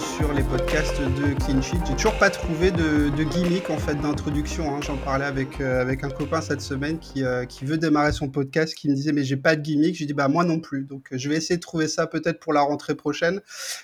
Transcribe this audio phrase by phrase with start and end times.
[0.00, 4.74] sur les podcasts de Clean J'ai toujours pas trouvé de, gimmick en fait d'introduction.
[4.74, 4.80] Hein.
[4.82, 8.28] J'en parlais avec, euh, avec un copain cette semaine qui, euh, qui veut démarrer son
[8.28, 9.96] podcast, qui me disait mais j'ai pas de gimmick.
[9.96, 10.84] J'ai dit bah moi non plus.
[10.84, 13.40] Donc je vais essayer de trouver ça peut-être pour la rentrée prochaine.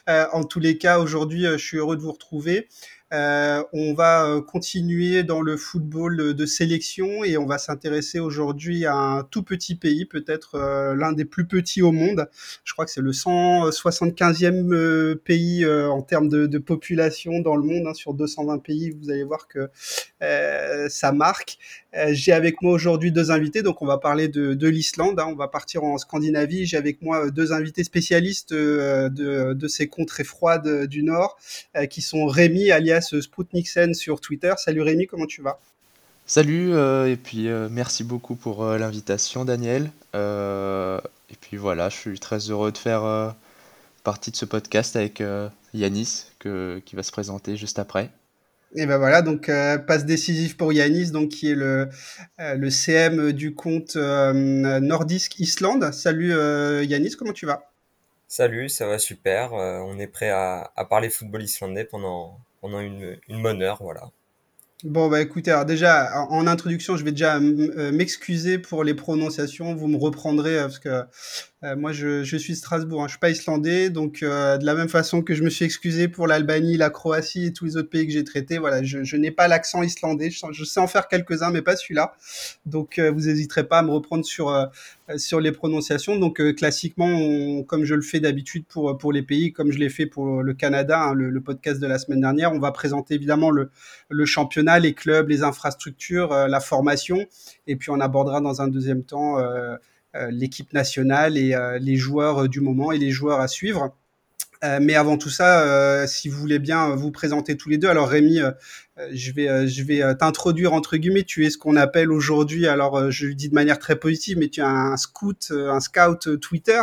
[0.07, 2.69] en tous les cas, aujourd'hui, je suis heureux de vous retrouver.
[3.13, 8.87] Euh, on va euh, continuer dans le football de sélection et on va s'intéresser aujourd'hui
[8.87, 12.29] à un tout petit pays, peut-être euh, l'un des plus petits au monde.
[12.65, 17.87] Je crois que c'est le 175e pays en termes de, population dans le monde.
[17.87, 19.69] Hein, sur 220 pays, vous allez voir que
[20.89, 21.59] ça marque.
[22.09, 25.21] J'ai avec moi aujourd'hui deux invités, donc on va parler de, l'Islande.
[25.21, 25.27] Hein.
[25.29, 26.65] on va partir en Scandinavie.
[26.65, 31.37] J'ai avec moi deux invités spécialistes de, de ces contrées froides du Nord,
[31.91, 34.55] qui sont Rémi alias Spoutniksen sur Twitter.
[34.57, 35.59] Salut Rémi, comment tu vas?
[36.27, 39.91] Salut, euh, et puis euh, merci beaucoup pour euh, l'invitation Daniel.
[40.15, 43.35] et puis voilà, je suis très heureux de faire
[44.05, 45.23] partie de ce podcast avec
[45.75, 48.11] Yanis qui va se présenter juste après.
[48.77, 49.51] Et ben voilà, donc
[49.87, 51.89] passe décisif pour Yanis, donc qui est le,
[52.39, 55.93] le CM du compte Nordisk Island.
[55.93, 56.33] Salut
[56.85, 57.71] Yanis, comment tu vas?
[58.29, 59.53] Salut, ça va super.
[59.53, 64.05] on est prêt à, à parler football islandais pendant, pendant une, une bonne heure, voilà.
[64.85, 69.75] Bon, bah écoutez, alors déjà, en introduction, je vais déjà euh, m'excuser pour les prononciations.
[69.75, 71.05] Vous me reprendrez euh, parce que
[71.65, 74.75] euh, moi, je, je, suis Strasbourg, hein, je suis pas islandais, donc euh, de la
[74.75, 77.89] même façon que je me suis excusé pour l'Albanie, la Croatie et tous les autres
[77.89, 80.31] pays que j'ai traités, voilà, je, je n'ai pas l'accent islandais.
[80.31, 82.15] Je, sais en faire quelques-uns, mais pas celui-là.
[82.67, 84.71] Donc, vous n'hésiterez pas à me reprendre sur
[85.17, 86.17] sur les prononciations.
[86.17, 90.07] Donc, classiquement, comme je le fais d'habitude pour pour les pays, comme je l'ai fait
[90.07, 93.51] pour le Canada, hein, le, le, podcast de la semaine dernière, on va présenter évidemment
[93.51, 93.71] le
[94.11, 97.25] le championnat, les clubs, les infrastructures, la formation,
[97.67, 99.77] et puis on abordera dans un deuxième temps euh,
[100.31, 103.97] l'équipe nationale et euh, les joueurs du moment et les joueurs à suivre.
[104.63, 107.89] Euh, mais avant tout ça, si vous voulez bien vous présenter tous les deux.
[107.89, 108.41] Alors Rémi,
[109.13, 111.25] je vais, je vais t'introduire entre guillemets.
[111.25, 114.49] Tu es ce qu'on appelle aujourd'hui, alors je le dis de manière très positive, mais
[114.49, 116.81] tu es un scout, un scout Twitter.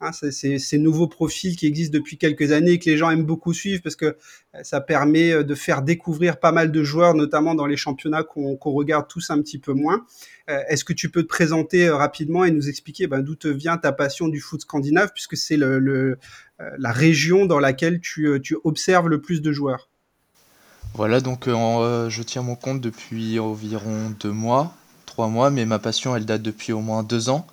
[0.00, 3.24] Hein, c'est ces nouveaux profils qui existent depuis quelques années et que les gens aiment
[3.24, 4.04] beaucoup suivre parce que
[4.54, 8.22] euh, ça permet euh, de faire découvrir pas mal de joueurs, notamment dans les championnats
[8.22, 10.06] qu'on regarde tous un petit peu moins.
[10.50, 13.76] Euh, est-ce que tu peux te présenter rapidement et nous expliquer ben, d'où te vient
[13.76, 18.28] ta passion du foot scandinave, puisque c'est la région dans laquelle tu,
[18.62, 19.88] observes le plus de joueurs?
[20.94, 24.76] Voilà, donc je tiens mon compte depuis environ deux mois,
[25.06, 27.46] trois mois, mais ma passion, elle date depuis au moins deux ans.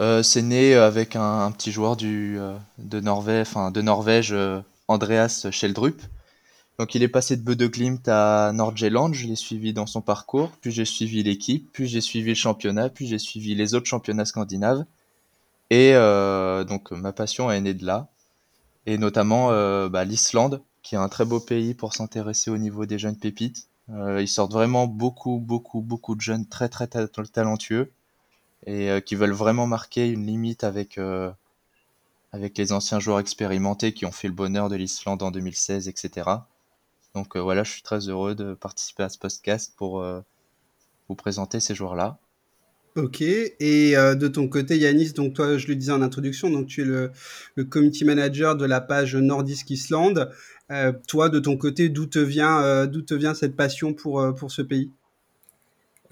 [0.00, 6.00] Euh, c'est né avec un, petit joueur du, euh, de, Norvège, euh, Andreas Scheldrup.
[6.80, 10.50] Donc il est passé de Bode Glimt à Nordjylland, je l'ai suivi dans son parcours,
[10.60, 14.24] puis j'ai suivi l'équipe, puis j'ai suivi le championnat, puis j'ai suivi les autres championnats
[14.24, 14.84] scandinaves.
[15.70, 18.08] Et donc ma passion est née de là,
[18.86, 19.50] et notamment
[19.88, 23.68] bah, l'Islande, qui est un très beau pays pour s'intéresser au niveau des jeunes pépites.
[23.88, 27.92] ils sortent vraiment beaucoup, beaucoup, beaucoup de jeunes très, très talentueux
[28.66, 31.30] et euh, qui veulent vraiment marquer une limite avec, euh,
[32.32, 36.30] avec les anciens joueurs expérimentés qui ont fait le bonheur de l'Islande en 2016, etc.
[37.14, 40.04] Donc euh, voilà, je suis très heureux de participer à ce podcast pour
[41.08, 42.18] vous présenter ces joueurs-là.
[42.96, 46.82] Ok, et de ton côté, Yanis, donc toi, je le disais en introduction, donc tu
[46.82, 47.10] es le,
[47.56, 50.30] le community manager de la page Nordisk Island.
[51.08, 54.92] toi, de ton côté, d'où te vient, te vient cette passion pour, pour ce pays?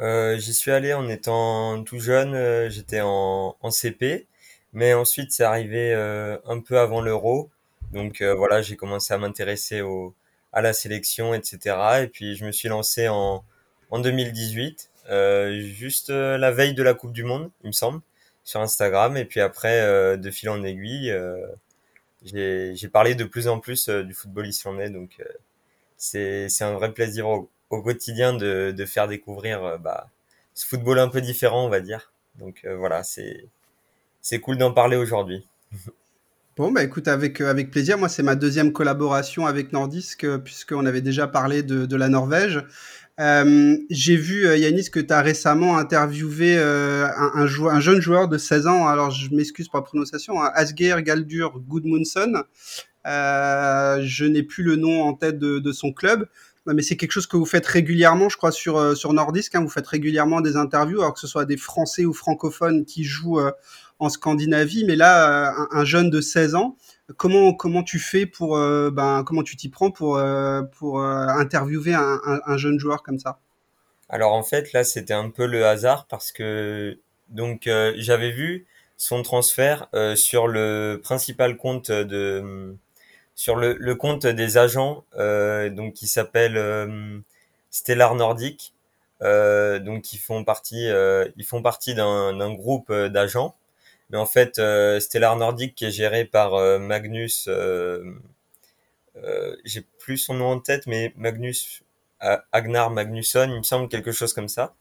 [0.01, 4.27] Euh, j'y suis allé en étant tout jeune, euh, j'étais en, en CP,
[4.73, 7.51] mais ensuite c'est arrivé euh, un peu avant l'Euro,
[7.93, 10.15] donc voilà, j'ai commencé à m'intéresser au,
[10.53, 12.03] à la sélection, etc.
[12.05, 13.45] Et puis je me suis lancé en,
[13.91, 14.91] en 2018,
[15.61, 18.01] juste la veille de la Coupe du Monde, il me semble,
[18.45, 21.15] sur Instagram, et puis après, de fil en aiguille,
[22.25, 25.23] j'ai parlé de plus en plus du football islandais, donc
[25.99, 27.51] c'est un vrai plaisir au
[27.81, 30.11] quotidien de, de faire découvrir euh, bah,
[30.55, 32.13] ce football un peu différent, on va dire.
[32.39, 33.49] Donc euh, voilà, c'est
[34.21, 35.49] c'est cool d'en parler aujourd'hui.
[36.59, 37.97] Bon, bah écoute, avec, euh, avec plaisir.
[37.97, 42.63] Moi, c'est ma deuxième collaboration avec Nordisk, puisqu'on avait déjà parlé de, de la Norvège.
[43.19, 48.67] J'ai vu, Yanis, que tu as récemment interviewé un, joueur, un, jeune joueur de 16
[48.67, 48.87] ans.
[48.87, 50.43] Alors, je m'excuse pour la prononciation.
[50.43, 50.53] Hein,
[51.01, 52.45] Galdur Gudmundsson.
[53.07, 56.29] Je n'ai plus le nom en tête de, de son club
[56.67, 59.55] mais c'est quelque chose que vous faites régulièrement, je crois, sur, euh, sur Nordisk.
[59.55, 63.05] Hein, vous faites régulièrement des interviews, alors que ce soit des Français ou francophones qui
[63.05, 63.51] jouent euh,
[63.99, 64.85] en Scandinavie.
[64.85, 66.77] Mais là, euh, un, jeune de 16 ans,
[67.17, 70.21] comment, comment tu fais pour, ben, comment tu t'y prends pour,
[70.79, 73.41] pour interviewer un, un, jeune joueur comme ça?
[74.09, 76.99] Alors en fait, là, c'était un peu le hasard parce que
[77.29, 78.67] donc j'avais vu
[78.97, 82.77] son transfert sur le principal compte de
[83.35, 87.23] sur le, le compte des agents, donc qui s'appelle
[87.71, 88.75] Stellar Nordic.
[89.21, 90.89] donc ils font partie,
[91.37, 93.55] ils font partie d'un groupe d'agents.
[94.11, 94.61] Mais en fait,
[95.01, 97.49] Stellar Nordic qui est géré par Magnus,
[99.65, 101.83] j'ai plus son nom en tête, mais Magnus
[102.53, 104.75] Agnar Magnusson, il me semble quelque chose comme ça.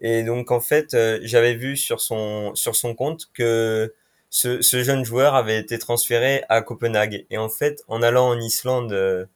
[0.00, 3.94] Et donc en fait, euh, j'avais vu sur son sur son compte que
[4.32, 7.26] ce, ce, jeune joueur avait été transféré à Copenhague.
[7.30, 9.26] Et en fait, en allant en Islande euh,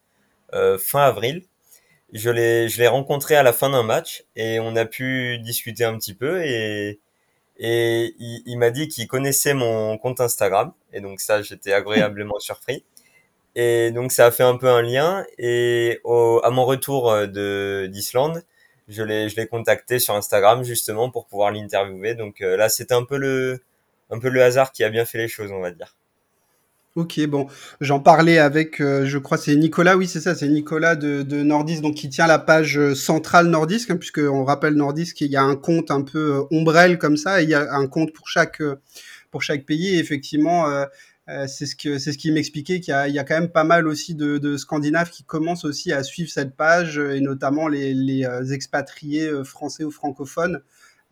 [0.54, 1.44] euh fin avril,
[2.12, 5.84] je l'ai je l'ai rencontré à la fin d'un match et on a pu discuter
[5.84, 7.00] un petit peu et
[7.58, 12.38] et il, il m'a dit qu'il connaissait mon compte Instagram et donc ça j'étais agréablement
[12.40, 12.84] surpris.
[13.56, 15.24] Et donc ça a fait un peu un lien.
[15.38, 18.44] Et au, à mon retour euh, de d'Islande,
[18.88, 22.14] je l'ai je l'ai contacté sur Instagram justement pour pouvoir l'interviewer.
[22.14, 23.62] Donc euh, là, c'était un peu le
[24.10, 25.96] un peu le hasard qui a bien fait les choses, on va dire.
[26.94, 27.46] Ok, bon,
[27.82, 31.42] j'en parlais avec, euh, je crois, c'est Nicolas, oui, c'est ça, c'est Nicolas de, de
[31.42, 35.36] Nordis, donc qui tient la page centrale Nordisk, hein, puisque on rappelle Nordisk, il y
[35.36, 38.28] a un compte un peu ombrelle comme ça, et il y a un compte pour
[38.28, 38.62] chaque
[39.30, 39.96] pour chaque pays.
[39.96, 40.66] Et effectivement,
[41.28, 44.14] euh, c'est ce ce qui m'expliquait qu'il y y a quand même pas mal aussi
[44.14, 48.44] de, de Scandinaves qui commencent aussi à suivre cette page et notamment les, les euh,
[48.52, 50.62] expatriés euh, français ou francophones.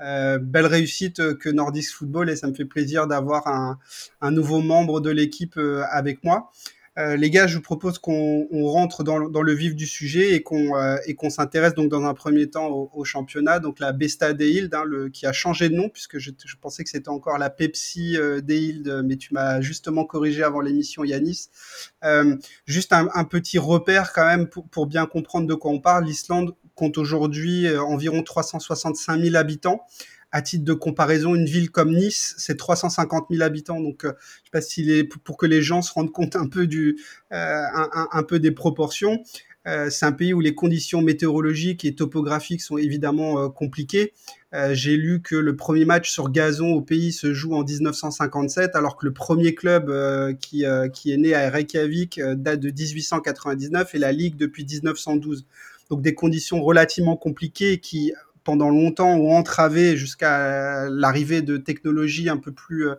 [0.01, 3.79] Euh, belle réussite que Nordisk Football et ça me fait plaisir d'avoir un,
[4.21, 5.59] un nouveau membre de l'équipe
[5.91, 6.51] avec moi.
[6.97, 10.77] Euh, les gars, je vous propose qu'on rentre dans, le vif du sujet et qu'on
[10.77, 15.09] euh, s'intéresse donc dans un premier temps au, championnat, donc la Besta Deild, hein, le,
[15.09, 16.31] qui a changé de nom puisque je,
[16.61, 21.03] pensais que c'était encore la Pepsi euh, Deild, mais tu m'as justement corrigé avant l'émission,
[21.03, 21.49] Yanis.
[22.05, 22.37] Euh,
[22.67, 26.05] juste un, petit repère quand même pour, pour bien comprendre de quoi on parle.
[26.05, 29.87] L'Islande compte aujourd'hui environ 365 000 habitants
[30.35, 33.81] à titre de comparaison, une ville comme Nice, c'est 350 000 habitants.
[33.81, 34.61] Donc, euh, je sais pas
[34.91, 36.69] est pour que les gens se rendent compte un peu
[37.33, 39.23] euh, des proportions.
[39.67, 44.13] Euh, c'est un pays où les conditions météorologiques et topographiques sont évidemment euh, compliquées.
[44.55, 48.77] Euh, j'ai lu que le premier match sur gazon au pays se joue en 1957,
[48.77, 49.91] alors que le premier club
[50.41, 55.47] qui est né à Reykjavik date de 1899 et la Ligue depuis 1912.
[55.91, 58.13] Donc des conditions relativement compliquées qui
[58.45, 62.95] pendant longtemps ont entravé jusqu'à l'arrivée de technologies un peu plus euh,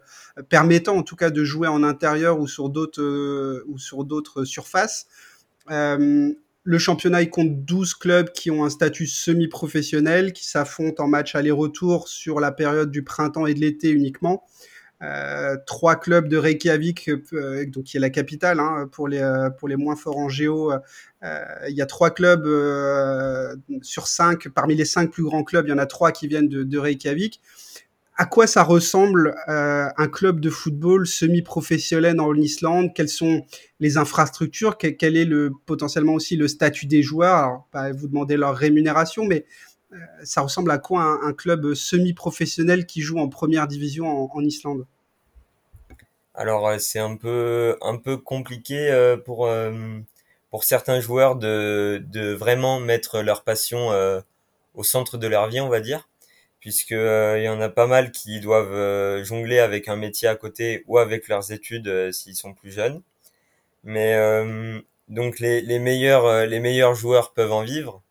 [0.50, 5.06] permettant en tout cas de jouer en intérieur ou sur d'autres euh, surfaces.
[5.70, 6.34] Euh,
[6.64, 12.08] le championnat compte 12 clubs qui ont un statut semi-professionnel qui s'affrontent en match aller-retour
[12.08, 14.44] sur la période du printemps et de l'été uniquement.
[15.02, 19.50] Euh, trois clubs de Reykjavik, euh, donc qui est la capitale hein, pour les euh,
[19.50, 20.72] pour les moins forts en géo.
[21.68, 22.48] il y a trois clubs
[23.82, 24.48] sur cinq.
[24.50, 26.78] Parmi les cinq plus grands clubs, il y en a trois qui viennent de, de
[26.78, 27.42] Reykjavik.
[28.18, 32.92] À quoi ça ressemble un club de football semi-professionnel en Islande?
[32.96, 33.44] Quelles sont
[33.82, 34.78] les infrastructures?
[34.78, 37.36] Quel, est le potentiellement aussi le statut des joueurs?
[37.36, 39.46] Alors, pas vous demander leur rémunération, mais
[40.24, 44.86] ça ressemble à quoi un, club semi-professionnel qui joue en première division en, en Islande?
[46.36, 49.72] Alors euh, c'est un peu un peu compliqué euh, pour euh,
[50.50, 53.90] pour certains joueurs de de vraiment mettre leur passion
[54.74, 56.10] au centre de leur vie, on va dire,
[56.60, 60.84] puisque il y en a pas mal qui doivent jongler avec un métier à côté
[60.88, 63.02] ou avec leurs études s'ils sont plus jeunes.
[63.84, 64.16] Mais
[65.10, 68.02] donc les, les meilleurs les meilleurs joueurs peuvent en vivre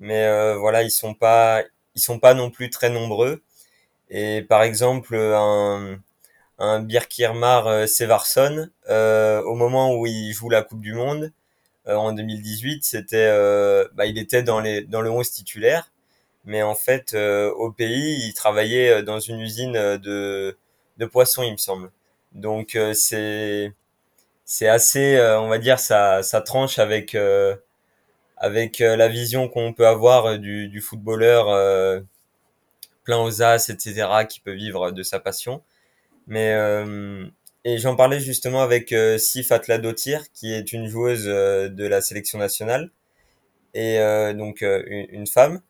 [0.00, 1.64] mais euh, voilà, ils sont pas
[1.96, 3.42] ils sont pas non plus très nombreux.
[4.10, 5.98] Et par exemple, un
[6.58, 11.32] un Birkirmar euh, Sevarsson, euh, au moment où il joue la Coupe du Monde
[11.86, 13.28] en 2018, c'était
[13.94, 15.92] bah, il était dans les dans le 11 titulaire,
[16.44, 20.56] mais en fait au pays, il travaillait dans une usine de
[20.98, 21.90] de poissons, il me semble.
[22.32, 23.72] Donc c'est
[24.44, 27.16] c'est assez, on va dire, ça, ça tranche avec
[28.40, 32.00] avec euh, la vision qu'on peut avoir euh, du, du footballeur euh,
[33.04, 35.62] plein aux as, etc., qui peut vivre de sa passion.
[36.26, 36.54] Mais
[37.64, 42.90] et j'en parlais justement avec Sif Atladotir, qui est une joueuse de la sélection nationale
[43.74, 43.98] et
[44.34, 45.60] donc une, femme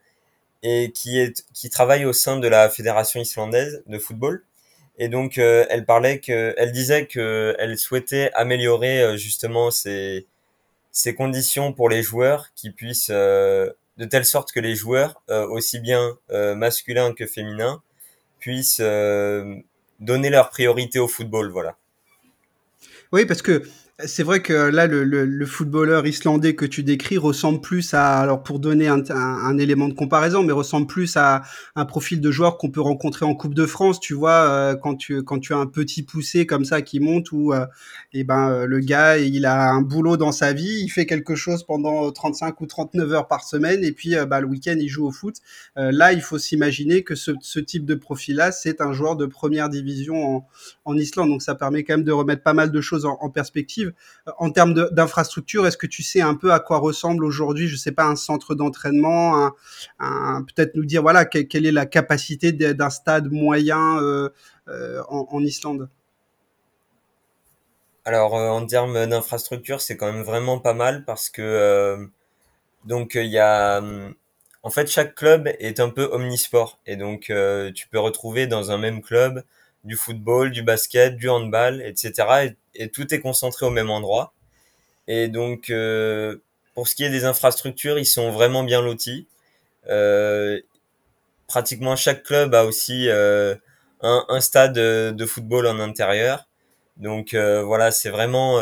[0.63, 4.45] et qui est qui travaille au sein de la fédération islandaise de football.
[4.99, 10.27] Et donc elle parlait que elle disait que elle souhaitait améliorer justement ses
[10.93, 15.47] ces conditions pour les joueurs qui puissent euh, de telle sorte que les joueurs euh,
[15.47, 17.83] aussi bien euh, masculins que féminins
[18.39, 18.81] puissent
[20.01, 21.77] donner leur priorité au football voilà.
[23.13, 23.63] Oui parce que
[24.07, 28.19] C'est vrai que là, le, le, le, footballeur islandais que tu décris ressemble plus à,
[28.19, 31.43] alors pour donner un, élément de comparaison, mais ressemble plus à
[31.75, 34.97] un profil de joueur qu'on peut rencontrer en Coupe de France, tu vois, euh, quand
[34.97, 37.67] tu quand tu as un petit poussé comme ça qui monte ou euh,
[38.13, 41.35] et ben euh, le gars il a un boulot dans sa vie, il fait quelque
[41.35, 45.07] chose pendant 35 ou 39 heures par semaine et puis bah, le week-end il joue
[45.07, 45.37] au foot.
[45.77, 50.45] là, il faut s'imaginer que ce, type de profil-là, c'est un joueur de première division
[50.85, 53.90] en, Islande, donc ça permet quand même de remettre pas mal de choses en perspective.
[54.39, 57.93] En termes d'infrastructure, est-ce que tu sais un peu à quoi ressemble aujourd'hui, je sais
[57.93, 59.51] pas, un centre d'entraînement,
[59.99, 64.29] peut-être nous dire voilà quelle, est la capacité d'un stade moyen euh,
[64.69, 65.89] euh, en, Islande?
[68.05, 72.09] Alors euh, en termes d'infrastructure, c'est quand même vraiment pas mal parce que
[72.85, 73.83] donc il y a
[74.63, 77.33] en fait chaque club est un peu omnisport et donc
[77.75, 79.45] tu peux retrouver dans un même club
[79.85, 82.55] du football, du basket, du handball, etc.
[82.75, 84.33] Et, tout est concentré au même endroit.
[85.09, 86.37] Et donc, euh,
[86.75, 89.27] pour ce qui est des infrastructures, ils sont vraiment bien lotis.
[89.89, 90.61] Euh,
[91.49, 93.57] pratiquement chaque club a aussi euh,
[94.03, 96.47] un, un, stade de football en intérieur.
[96.97, 98.61] Donc voilà, c'est vraiment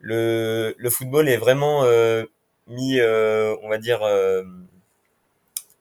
[0.00, 1.84] le, le football est vraiment
[2.66, 4.00] mis, on va dire,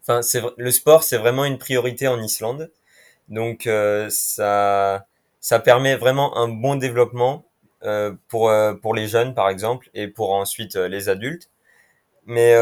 [0.01, 2.72] enfin c'est le sport, c'est vraiment une priorité en Islande.
[3.30, 5.06] Donc euh, ça
[5.40, 7.46] ça permet vraiment un bon développement
[7.84, 11.50] euh, pour euh, pour les jeunes par exemple et pour ensuite les adultes.
[12.26, 12.56] Mais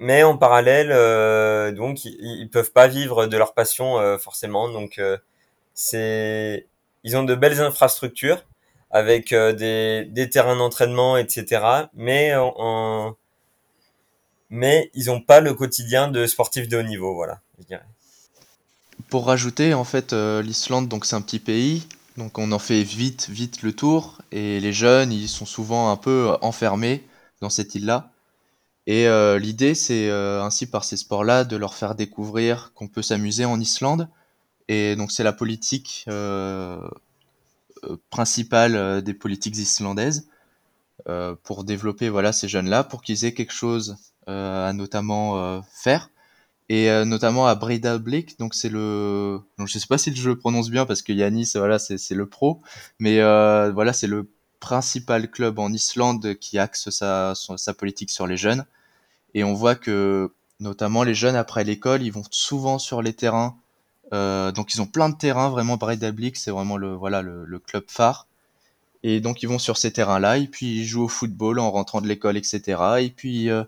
[0.00, 4.68] mais en parallèle donc ils, peuvent pas vivre de leur passion forcément.
[4.70, 5.00] Donc
[5.74, 6.66] c'est
[7.04, 8.44] ils ont de belles infrastructures
[8.90, 13.16] avec des, des terrains d'entraînement etc mais en,
[14.50, 17.84] mais ils ont pas le quotidien de sportifs de haut niveau voilà je dirais
[19.08, 21.86] pour rajouter, en fait, euh, l'Islande, donc c'est un petit pays,
[22.16, 25.96] donc on en fait vite, vite le tour, et les jeunes, ils sont souvent un
[25.96, 27.06] peu euh, enfermés
[27.40, 28.10] dans cette île-là.
[28.86, 33.44] Et euh, l'idée, c'est ainsi par ces sports-là de leur faire découvrir qu'on peut s'amuser
[33.44, 34.08] en Islande.
[34.68, 36.06] Et donc c'est la politique
[38.08, 40.28] principale des politiques islandaises
[41.42, 43.96] pour développer voilà ces jeunes-là, pour qu'ils aient quelque chose
[44.26, 46.08] à notamment faire
[46.68, 50.38] et euh, notamment à Breidablik donc c'est le donc je sais pas si je le
[50.38, 52.60] prononce bien parce que Yanis voilà c'est c'est le pro
[52.98, 58.26] mais euh, voilà c'est le principal club en Islande qui axe sa sa politique sur
[58.26, 58.64] les jeunes.
[59.34, 63.56] Et on voit que notamment les jeunes après l'école ils vont souvent sur les terrains
[64.12, 67.58] euh, donc ils ont plein de terrains vraiment Breidablik c'est vraiment le voilà le, le,
[67.58, 68.26] club phare.
[69.04, 71.70] Et donc ils vont sur ces terrains là et puis ils jouent au football en
[71.70, 73.64] rentrant de l'école etc et puis euh,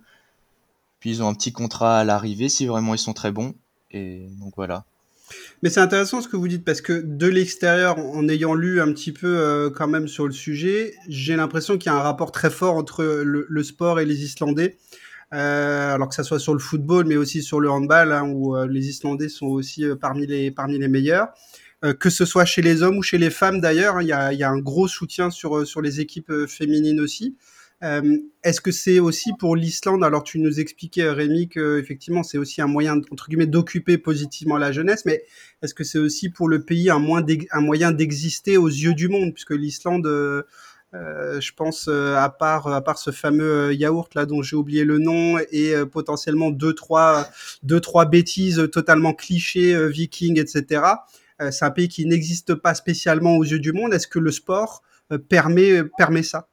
[1.00, 3.54] puis ils ont un petit contrat à l'arrivée si vraiment ils sont très bons.
[3.90, 4.85] Et donc voilà.
[5.62, 8.92] Mais c'est intéressant ce que vous dites parce que de l'extérieur, en ayant lu un
[8.92, 12.33] petit peu euh, quand même sur le sujet, j'ai l'impression qu'il y a un rapport
[12.33, 14.76] très fort entre le, sport et les Islandais.
[15.33, 18.57] Euh, alors que ça soit sur le football, mais aussi sur le handball, hein, où
[18.57, 21.28] euh, les Islandais sont aussi parmi les parmi les meilleurs.
[21.99, 24.35] Que ce soit chez les hommes ou chez les femmes d'ailleurs, hein, il y, a,
[24.35, 27.37] y, a, un gros soutien sur sur les équipes féminines aussi.
[27.83, 30.05] Euh, Est-ce que c'est aussi pour l'Islande?
[30.05, 34.59] Alors tu nous expliquais Rémi que effectivement c'est aussi un moyen entre guillemets d'occuper positivement
[34.59, 35.25] la jeunesse, mais
[35.63, 39.33] est-ce que c'est aussi pour le pays un, moyen d'exister aux yeux du monde?
[39.33, 40.43] Puisque l'Islande euh,
[40.95, 44.57] euh, je pense euh, à part à part ce fameux euh, yaourt là dont j'ai
[44.57, 47.29] oublié le nom et potentiellement deux trois
[47.63, 50.83] deux trois bêtises totalement clichés vikings etc.
[51.51, 53.95] c'est un pays qui n'existe pas spécialement aux yeux du monde.
[53.95, 54.83] Est-ce que le sport
[55.31, 56.50] permet permet ça?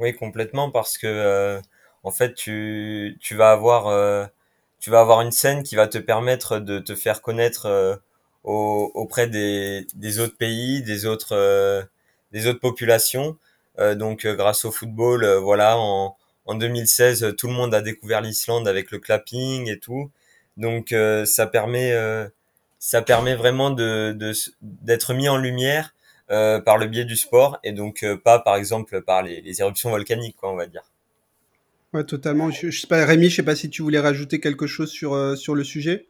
[0.00, 1.60] Oui, complètement, parce que euh,
[2.02, 4.26] en fait, tu, tu vas avoir euh,
[4.80, 7.96] tu vas avoir une scène qui va te permettre de te faire connaître euh,
[8.44, 11.86] auprès des, des autres pays, des autres
[12.32, 13.36] des autres populations.
[13.96, 16.16] donc, grâce au football, voilà, en
[16.46, 20.10] en 2016, tout le monde a découvert l'Islande avec le clapping et tout.
[20.56, 20.94] Donc,
[21.26, 21.94] ça permet
[22.78, 24.16] ça permet vraiment de
[24.62, 25.94] d'être mis en lumière
[26.64, 29.90] par le biais du sport et donc euh, pas par exemple par les, les, éruptions
[29.90, 30.84] volcaniques, quoi, on va dire.
[31.92, 32.50] Ouais, totalement.
[32.50, 35.14] Je, je sais pas, Rémi, je sais pas si tu voulais rajouter quelque chose sur,
[35.14, 36.06] euh, sur le sujet.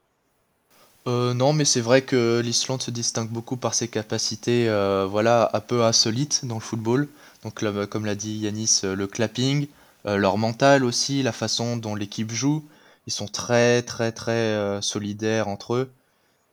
[1.06, 5.48] Euh, non, mais c'est vrai que l'Islande se distingue beaucoup par ses capacités, euh, voilà,
[5.54, 7.08] un peu insolites dans le football.
[7.42, 9.66] Donc, là, comme l'a dit Yanis, le clapping,
[10.04, 12.62] leur mental aussi, la façon dont l'équipe joue.
[13.06, 15.90] Ils sont très, très, très solidaires entre eux.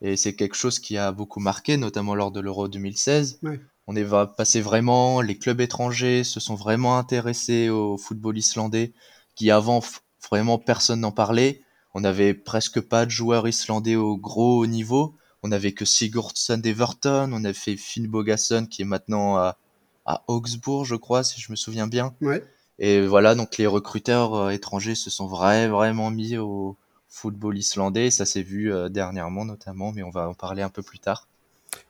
[0.00, 3.40] Et c'est quelque chose qui a beaucoup marqué, notamment lors de l'Euro 2016.
[3.86, 4.04] On est
[4.36, 8.92] passé vraiment, les clubs étrangers se sont vraiment intéressés au football islandais,
[9.34, 9.82] qui avant
[10.30, 11.62] vraiment personne n'en parlait.
[11.94, 15.14] On n'avait presque pas de joueurs islandais au gros niveau.
[15.42, 19.56] On n'avait que Sigurdsson d'Everton, on avait fait Finn Bogason qui est maintenant à,
[20.04, 22.14] à Augsbourg, je crois, si je me souviens bien.
[22.20, 22.44] Ouais.
[22.78, 26.76] Et voilà, donc les recruteurs étrangers se sont vraiment mis au
[27.20, 28.10] football islandais.
[28.10, 31.26] Ça s'est vu dernièrement notamment, mais on va en parler un peu plus tard.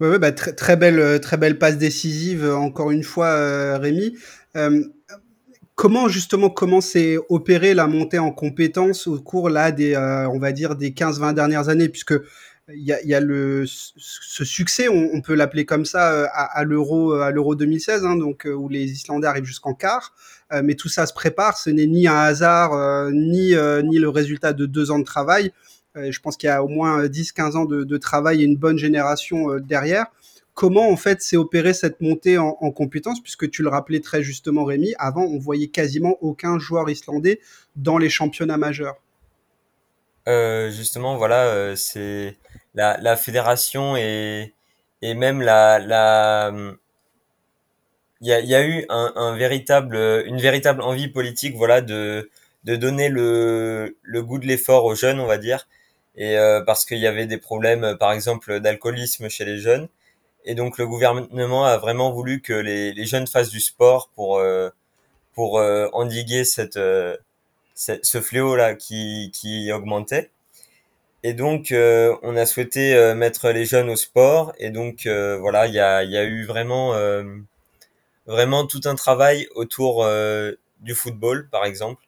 [0.01, 4.15] Ouais, ouais bah, très, belle, très belle passe décisive encore une fois, Rémi.
[5.79, 10.91] Comment justement comment s'est opéré la montée en compétences au cours là des euh, des
[10.91, 11.89] 15-20 dernières années?
[11.89, 12.15] Puisque
[12.75, 17.31] il y a, le ce succès on, peut l'appeler comme ça euh, à, l'euro à
[17.31, 20.17] l'euro 2016 hein, donc euh, où les Islandais arrivent jusqu'en quart
[20.63, 21.59] mais tout ça se prépare.
[21.59, 25.53] Ce n'est ni un hasard ni ni le résultat de deux ans de travail.
[25.95, 29.57] Je pense qu'il y a au moins 10-15 ans de, travail et une bonne génération
[29.59, 30.07] derrière.
[30.55, 34.23] Comment en fait s'est opérée cette montée en, en compétences, puisque tu le rappelais très
[34.23, 37.41] justement Rémi, avant on voyait quasiment aucun joueur islandais
[37.77, 38.97] dans les championnats majeurs.
[40.29, 42.37] Euh, justement, voilà, euh, c'est
[42.75, 44.55] la, la, fédération et,
[45.01, 46.53] et même la, la
[48.21, 49.97] il y a, y a, eu un, un, véritable,
[50.27, 52.31] une véritable envie politique, voilà, de,
[52.65, 55.69] de donner le, le goût de l'effort aux jeunes, on va dire,
[56.17, 59.89] et euh, parce qu'il y avait des problèmes, par exemple, d'alcoolisme chez les jeunes,
[60.45, 64.39] et donc le gouvernement a vraiment voulu que les, les jeunes fassent du sport pour
[64.39, 64.71] euh,
[65.35, 67.17] pour euh, endiguer cette, euh,
[67.75, 70.31] ce fléau là qui qui augmentait.
[71.25, 71.75] Et donc
[72.23, 74.53] on a souhaité mettre les jeunes au sport.
[74.59, 76.95] Et donc voilà il y a y a eu vraiment
[78.29, 80.07] vraiment tout un travail autour
[80.81, 82.05] du football par exemple.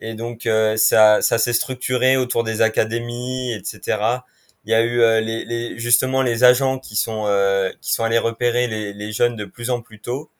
[0.00, 4.20] Et donc ça ça s'est structuré autour des académies etc
[4.64, 8.18] il y a eu euh, les, justement les agents qui sont euh, qui sont allés
[8.18, 10.30] repérer les, jeunes de plus en plus tôt.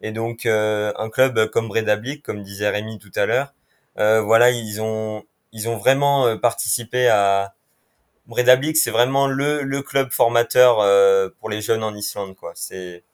[0.00, 3.54] Et donc euh, un club comme Bredablic comme disait Rémi tout à l'heure
[3.96, 7.54] voilà ils ont ils ont vraiment participé à
[8.26, 10.76] Bredablic c'est vraiment le, le club formateur
[11.38, 12.52] pour les jeunes en Islande quoi.
[12.54, 13.04] C'est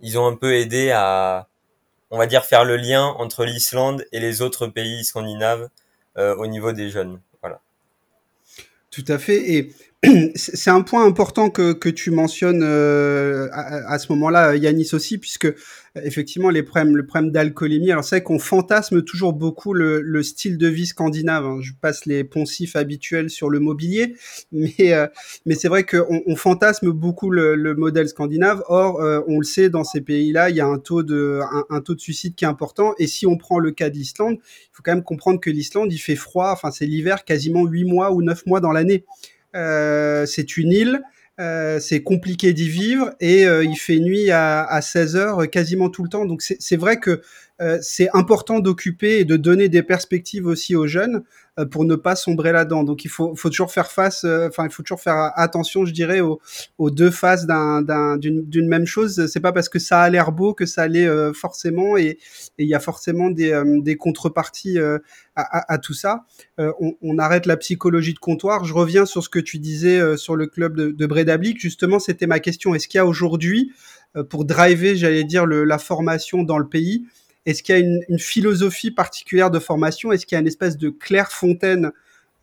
[0.00, 1.48] ils ont un peu aidé à
[2.10, 5.68] on va dire faire le lien entre l'Islande et les autres pays scandinaves
[6.16, 7.20] au niveau des jeunes
[8.90, 9.52] tout à fait.
[9.52, 9.72] Et
[10.34, 15.18] c'est un point important que, que tu mentionnes euh, à, à, ce moment-là, Yanis aussi,
[15.18, 15.48] puisque
[15.96, 17.90] effectivement les problèmes, le problème d'alcoolémie.
[17.90, 21.44] Alors c'est vrai qu'on fantasme toujours beaucoup le, le, style de vie scandinave.
[21.44, 21.58] Hein.
[21.60, 24.14] Je passe les poncifs habituels sur le mobilier,
[24.52, 25.06] mais euh,
[25.46, 28.62] mais c'est vrai qu'on on fantasme beaucoup le, le, modèle scandinave.
[28.68, 31.80] Or, euh, on le sait, dans ces pays-là, il y a un taux de un,
[31.80, 32.94] taux de suicide qui est important.
[32.98, 35.92] Et si on prend le cas de l'Islande, il faut quand même comprendre que l'Islande,
[35.92, 36.50] il fait froid.
[36.52, 39.04] Enfin, c'est l'hiver quasiment huit mois ou neuf mois dans l'année.
[39.54, 41.02] Euh, c'est une île.
[41.40, 45.88] Euh, c'est compliqué d'y vivre et euh, il fait nuit à, à 16 heures quasiment
[45.88, 46.24] tout le temps.
[46.24, 47.22] Donc c'est vrai que
[47.60, 51.24] euh, c'est important d'occuper et de donner des perspectives aussi aux jeunes
[51.58, 52.84] euh, pour ne pas sombrer là-dedans.
[52.84, 55.92] Donc il faut, faut toujours faire face, euh, enfin il faut toujours faire attention, je
[55.92, 56.40] dirais, aux,
[56.78, 59.26] aux deux faces d'une même chose.
[59.26, 62.18] C'est pas parce que ça a l'air beau que ça l'est forcément, et
[62.58, 65.00] il y a forcément des, des contreparties à,
[65.34, 66.24] à, à, tout ça.
[66.58, 68.64] On, on, arrête la psychologie de comptoir.
[68.64, 71.60] Je reviens sur ce que tu disais sur le club de, de Bredablic.
[71.60, 72.74] Justement, c'était ma question.
[72.74, 73.72] Est-ce qu'il y a aujourd'hui,
[74.28, 77.04] pour driver, j'allais dire, le, la formation dans le pays,
[77.46, 80.12] est-ce qu'il y a une, philosophie particulière de formation?
[80.12, 81.92] Est-ce qu'il y a une espèce de Clairefontaine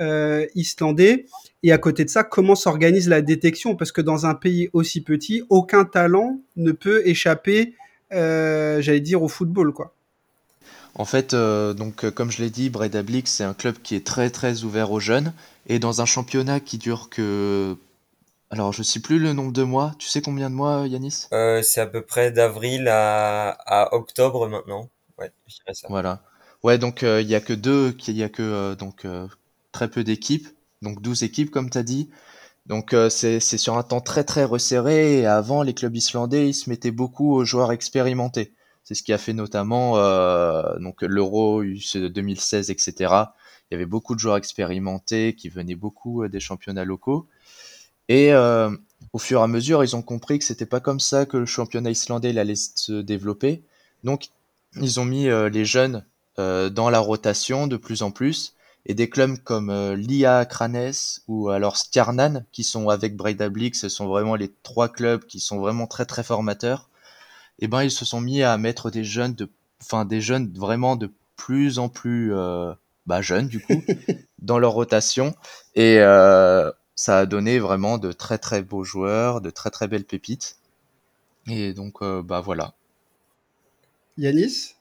[0.01, 1.25] euh, islandais?
[1.63, 3.75] Et à côté de ça, comment s'organise la détection?
[3.75, 7.75] Parce que dans un pays aussi petit, aucun talent ne peut échapper,
[8.13, 9.95] euh, j'allais dire, au football, quoi.
[10.97, 14.05] En fait, euh, donc euh, comme je l'ai dit, Bredablik, c'est un club qui est
[14.05, 15.33] très très ouvert aux jeunes.
[15.67, 17.75] Et dans un championnat qui dure que
[18.51, 19.93] alors, je sais plus le nombre de mois.
[19.99, 21.27] Tu sais combien de mois, Yanis?
[21.33, 24.89] Euh, C'est à peu près d'avril à, à octobre maintenant.
[25.17, 25.87] Ouais, je dirais ça.
[25.89, 26.23] Voilà.
[26.63, 29.27] Ouais, donc euh, il y a que deux, il y a que euh, donc euh,
[29.71, 30.47] très peu d'équipes,
[30.81, 32.09] donc 12 équipes comme tu as dit.
[32.65, 36.53] Donc c'est c'est sur un temps très très resserré et avant les clubs islandais, ils
[36.55, 38.55] se mettaient beaucoup aux joueurs expérimentés.
[38.83, 39.93] C'est ce qui a fait notamment
[40.79, 43.35] donc l'Euro 2016 etc.
[43.69, 47.27] Il y avait beaucoup de joueurs expérimentés qui venaient beaucoup des championnats locaux
[48.09, 48.33] et
[49.15, 51.45] au fur et à mesure, ils ont compris que c'était pas comme ça que le
[51.45, 53.63] championnat islandais allait se développer.
[54.03, 54.27] Donc
[54.75, 56.03] ils ont mis euh, les jeunes
[56.37, 60.91] euh, dans la rotation de plus en plus et des clubs comme euh, l'IA Cranes
[61.29, 65.59] ou alors Stjarnan qui sont avec Breidablik, ce sont vraiment les trois clubs qui sont
[65.59, 66.89] vraiment très très formateurs.
[67.59, 69.49] Et eh ben ils se sont mis à mettre des jeunes de,
[69.81, 72.73] enfin des jeunes vraiment de plus en plus euh,
[73.05, 73.81] bah, jeunes du coup
[74.39, 75.33] dans leur rotation
[75.73, 80.05] et euh, ça a donné vraiment de très très beaux joueurs, de très très belles
[80.05, 80.57] pépites.
[81.47, 82.73] Et donc euh, bah voilà.
[84.17, 84.75] Yanis?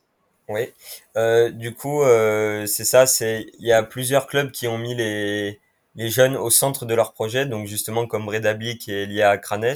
[0.49, 0.73] Oui.
[1.17, 3.07] Euh, du coup, euh, c'est ça.
[3.07, 5.61] C'est il y a plusieurs clubs qui ont mis les
[5.97, 7.47] les jeunes au centre de leur projet.
[7.47, 9.75] Donc justement comme Bredabli qui est lié à Cranes.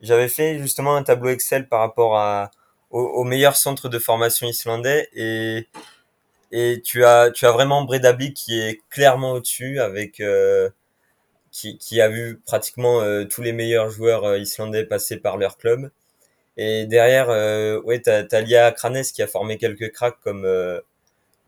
[0.00, 2.50] J'avais fait justement un tableau Excel par rapport à
[2.90, 5.68] au, meilleur centre de formation islandais et
[6.52, 10.22] et tu as tu as vraiment Bredabli qui est clairement au-dessus avec
[11.58, 15.90] qui, qui a vu pratiquement tous les meilleurs joueurs islandais passer par leur club
[16.58, 20.80] et derrière, euh, ouais, t'as, as Lia Kranes qui a formé quelques cracks comme euh,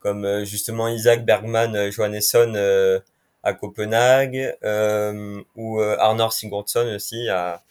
[0.00, 2.54] comme euh, justement Isaac Bergman euh, Johannesson
[3.42, 4.56] à Copenhague
[5.56, 7.62] ou Arnor Sigurdsson aussi à,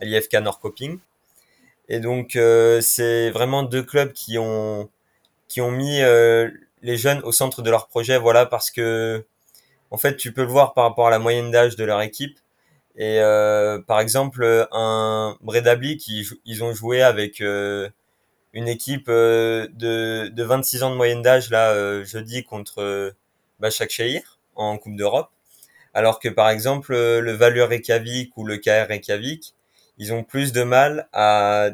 [0.00, 0.98] à l'IFK Norrköping.
[1.88, 2.38] Et donc
[2.80, 4.90] c'est vraiment deux clubs qui ont
[5.48, 6.00] qui ont mis
[6.82, 9.24] les jeunes au centre de leur projet, voilà, parce que
[9.92, 12.38] en fait, tu peux le voir par rapport à la moyenne d'âge de leur équipe.
[12.96, 17.90] Et euh, par exemple, un Bredabli qui ils ont joué avec euh,
[18.54, 23.14] une équipe euh, de, de 26 ans de moyenne d'âge là jeudi contre
[23.60, 25.30] Başakşehir en Coupe d'Europe,
[25.92, 29.54] alors que par exemple le Valur Reykjavik ou le KR Reykjavik,
[29.98, 31.68] ils ont plus de mal à,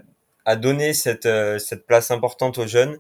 [0.45, 1.29] à donner cette,
[1.61, 2.99] cette place importante aux jeunes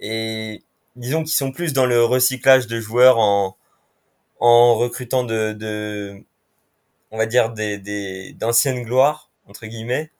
[0.00, 0.62] et
[0.96, 3.57] disons qu'ils sont plus dans le recyclage de joueurs en,
[4.40, 6.24] en recrutant de, de
[7.10, 10.10] on va dire des, des d'anciennes gloires entre guillemets.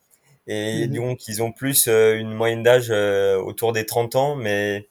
[0.46, 0.94] Et mhm.
[0.94, 4.36] donc ils ont plus euh, une moyenne d'âge euh, autour des 30 ans.
[4.36, 4.88] Mais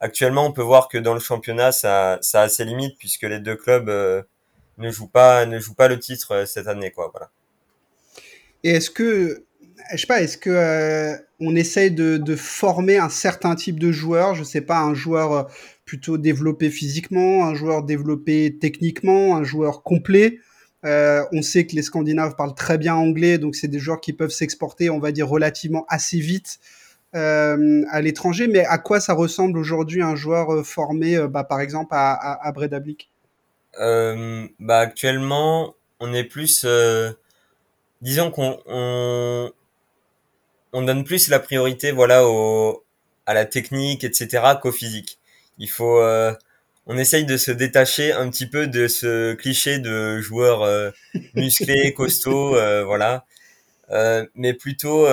[0.00, 3.40] actuellement on peut voir que dans le championnat ça ça a ses limites puisque les
[3.40, 4.22] deux clubs euh,
[4.78, 7.10] ne jouent pas ne jouent pas le titre cette année quoi.
[7.12, 7.30] Voilà.
[8.64, 9.44] Et est-ce que
[9.92, 14.34] je sais pas, est-ce que on essaye de, de, former un certain type de joueur,
[14.34, 15.48] je sais pas, un joueur
[15.88, 20.38] plutôt développé physiquement, un joueur développé techniquement, un joueur complet,
[20.84, 24.12] euh, on sait que les Scandinaves parlent très bien anglais, donc c'est des joueurs qui
[24.12, 26.60] peuvent s'exporter, on va dire, relativement assez vite
[27.14, 28.46] euh, à l'étranger.
[28.48, 32.46] Mais à quoi ça ressemble aujourd'hui un joueur euh, formé, bah, par exemple, à, à,
[32.46, 33.10] à Bredablik
[33.74, 36.66] bah, Actuellement, on est plus...
[38.02, 39.50] disons qu'on on,
[40.74, 42.84] on, donne plus la priorité voilà, au,
[43.26, 45.17] à la technique, etc., qu'au physique.
[45.58, 46.00] Il faut
[46.88, 50.90] on essaye de se détacher un petit peu de ce cliché de joueur euh,
[51.34, 53.26] musclé, costaud, euh, voilà,
[53.90, 55.06] euh, mais plutôt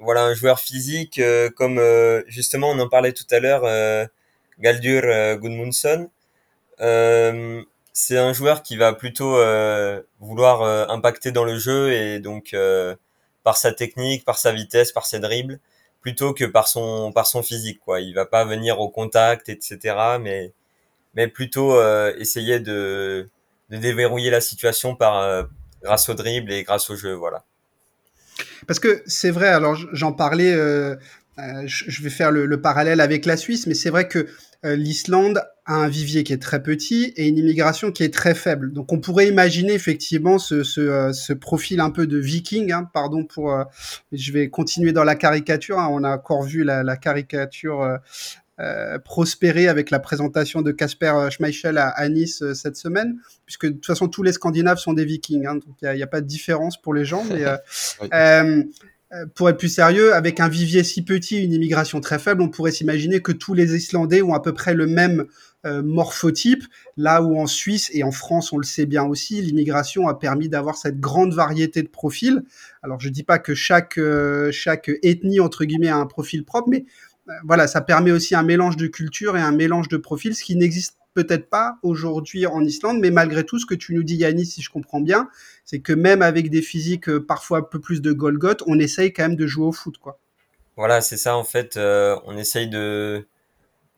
[0.00, 1.20] voilà un joueur physique
[1.56, 1.80] comme
[2.26, 4.08] justement on en parlait tout à l'heure,
[4.60, 5.02] Galdur
[5.38, 6.10] Gudmundsson.
[6.78, 9.38] c'est un joueur qui va plutôt
[10.20, 12.54] vouloir impacter dans le jeu et donc
[13.42, 15.58] par sa technique, par sa vitesse, par ses dribbles,
[16.04, 18.00] plutôt que par son physique quoi.
[18.00, 19.96] Il va pas venir au contact etc.
[20.20, 23.28] Mais plutôt euh, essayer de,
[23.70, 25.44] de déverrouiller la situation par euh,
[25.82, 27.44] grâce au dribble et grâce au jeu, voilà.
[28.66, 30.96] Parce que c'est vrai, alors j'en parlais, euh
[31.36, 34.26] je vais faire le, le, parallèle avec la Suisse, mais c'est vrai que
[34.62, 38.72] l'Islande a un vivier qui est très petit et une immigration qui est très faible.
[38.72, 43.24] Donc on pourrait imaginer effectivement ce, ce, ce profil un peu de viking, hein, pardon
[43.24, 43.54] pour,
[44.12, 47.98] je vais continuer dans la caricature, hein, on a encore vu la, la caricature
[48.60, 53.72] euh, prospérer avec la présentation de Casper Schmeichel à, Nice euh, cette semaine, puisque de
[53.72, 56.26] toute façon tous les Scandinaves sont des Vikings, hein, donc il n'y a, pas de
[56.28, 57.24] différence pour les gens.
[57.24, 58.62] Mais euh,
[59.34, 62.72] pour être plus sérieux, avec un vivier si petit, une immigration très faible, on pourrait
[62.72, 65.26] s'imaginer que tous les Islandais ont à peu près le même
[65.64, 66.64] morphotype,
[66.96, 70.48] là où en Suisse et en France, on le sait bien aussi, l'immigration a permis
[70.48, 72.42] d'avoir cette grande variété de profils.
[72.82, 73.98] Alors je dis pas que chaque
[74.50, 76.84] chaque ethnie entre guillemets a un profil propre, mais
[77.44, 80.56] voilà, ça permet aussi un mélange de culture et un mélange de profils, ce qui
[80.56, 84.46] n'existe peut-être pas aujourd'hui en Islande, mais malgré tout, ce que tu nous dis, Yannis,
[84.46, 85.28] si je comprends bien,
[85.64, 89.12] c'est que même avec des physiques euh, parfois un peu plus de Golgoth, on essaye
[89.12, 90.18] quand même de jouer au foot, quoi.
[90.76, 93.26] Voilà, c'est ça, en fait, euh, on essaye de,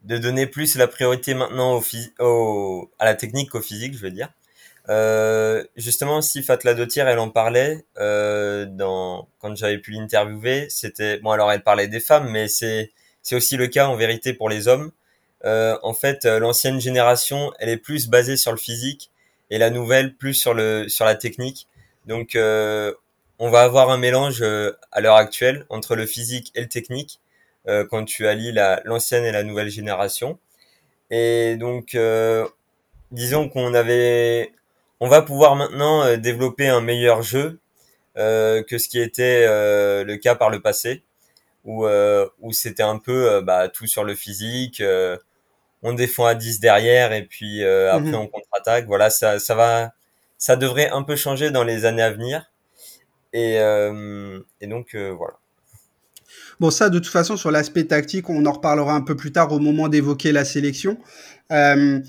[0.05, 1.83] de donner plus la priorité maintenant au,
[2.21, 4.29] au à la technique qu'au physique, je veux dire.
[4.89, 11.31] Euh, justement, si Fatla Dotir, elle en parlait dans quand j'avais pu l'interviewer, c'était bon.
[11.31, 14.69] Alors, elle parlait des femmes, mais c'est c'est aussi le cas en vérité pour les
[14.69, 14.93] hommes.
[15.45, 19.11] En fait, l'ancienne génération, elle est plus basée sur le physique
[19.51, 21.69] et la nouvelle plus sur le sur la technique.
[22.07, 22.93] Donc, euh,
[23.39, 24.43] on va avoir un mélange
[24.93, 27.21] à l'heure actuelle entre le physique et le technique
[27.91, 28.53] quand tu allies
[28.85, 30.39] l'ancienne et la nouvelle génération.
[31.11, 31.99] Et donc,
[33.11, 34.53] disons qu'on avait,
[35.01, 37.59] on va pouvoir maintenant développer un meilleur jeu
[38.15, 41.03] que ce qui était le cas par le passé
[41.67, 44.83] où, euh, où c'était un peu euh, bah, tout sur le physique.
[45.85, 48.15] Euh, on défend à 10 derrière et puis après mhm.
[48.15, 48.87] on contre-attaque.
[48.87, 49.93] Voilà, ça, ça va,
[50.39, 52.51] ça devrait un peu changer dans les années à venir.
[53.33, 55.35] Et, et donc voilà.
[56.59, 59.53] Bon, ça, de toute façon, sur l'aspect tactique, on en reparlera un peu plus tard
[59.53, 60.97] au moment d'évoquer la sélection.
[61.53, 62.01] Euh,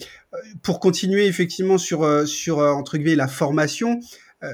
[0.64, 4.00] pour continuer effectivement sur, sur entre guillemets la formation,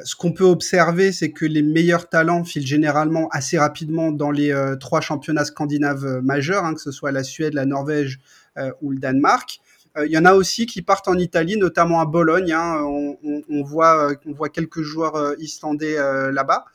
[0.06, 4.54] ce qu'on peut observer, c'est que les meilleurs talents filent généralement assez rapidement dans les
[4.80, 8.20] trois championnats scandinaves majeurs, hein, que ce soit la Suède, la Norvège
[8.82, 9.60] ou le Danemark.
[10.04, 12.52] Il y en a aussi qui partent en Italie, notamment à Bologne.
[12.52, 14.16] Hein, on, on, voit,
[14.52, 15.98] quelques joueurs islandais
[16.32, 16.66] là-bas.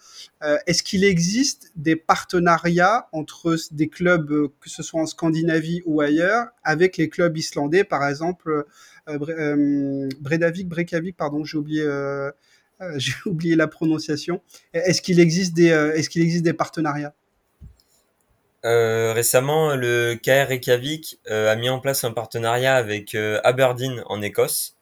[0.67, 4.29] Est-ce qu'il existe des partenariats entre des clubs,
[4.61, 8.67] que ce soit en Scandinavie ou ailleurs, avec les clubs islandais, par exemple
[9.09, 12.31] euh, Bredavik, Brekavik, pardon, j'ai oublié, euh,
[12.81, 12.99] euh,
[13.57, 14.43] la prononciation.
[14.73, 17.15] Est-ce qu'il existe des partenariats?
[18.65, 24.77] Récemment, le KR Reykjavik a mis en place un partenariat avec Aberdeen en Écosse.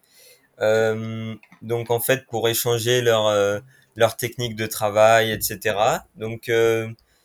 [0.61, 3.63] donc en fait, pour échanger leur
[3.97, 5.77] leur technique de travail, etc.
[6.17, 6.51] Donc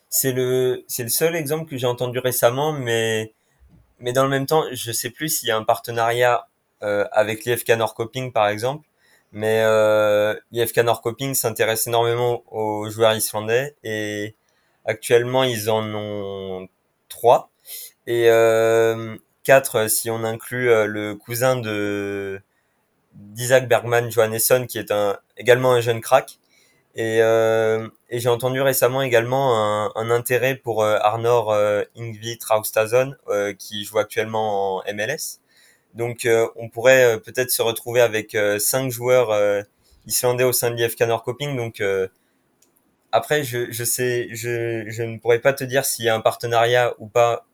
[0.10, 3.34] c'est le c'est le seul exemple que j'ai entendu récemment, mais
[4.00, 6.48] mais dans le même temps, je sais plus s'il y a un partenariat
[6.84, 8.88] euh, avec l'IFK Norrköping par exemple.
[9.32, 14.36] Mais euh, l'IFK Norrköping s'intéresse énormément aux joueurs islandais et
[14.92, 16.68] actuellement ils en ont
[17.10, 17.52] trois.
[18.08, 22.42] Et euh, quatre si on inclut euh, le cousin de
[23.14, 26.40] d'Isaac Bergman Johannesson qui est un également un jeune crack.
[26.96, 32.38] Et, euh, et j'ai entendu récemment également un, un intérêt pour euh, Arnor euh, Ingvi
[32.38, 33.16] Traustason
[33.58, 35.40] qui joue actuellement en MLS
[35.94, 39.32] donc euh, on pourrait euh, peut-être se retrouver avec euh, cinq joueurs
[40.06, 41.56] islandais au sein de l'IFK Norrköping.
[41.56, 41.82] Donc
[43.12, 46.22] après, je, je sais, je, je ne pourrais pas te dire s'il y a un
[46.22, 47.46] partenariat ou pas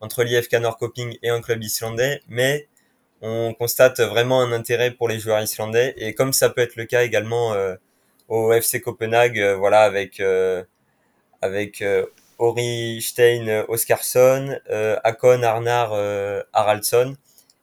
[0.00, 2.68] entre l'IFK Norrköping et un club islandais, mais
[3.20, 6.86] on constate vraiment un intérêt pour les joueurs islandais et comme ça peut être le
[6.86, 7.54] cas également
[8.28, 10.22] au FC Copenhague, voilà avec
[11.42, 11.84] avec
[12.38, 14.58] Ori Stein Oskarsson,
[15.04, 15.92] Akon Arnar
[16.52, 17.16] Haraldsson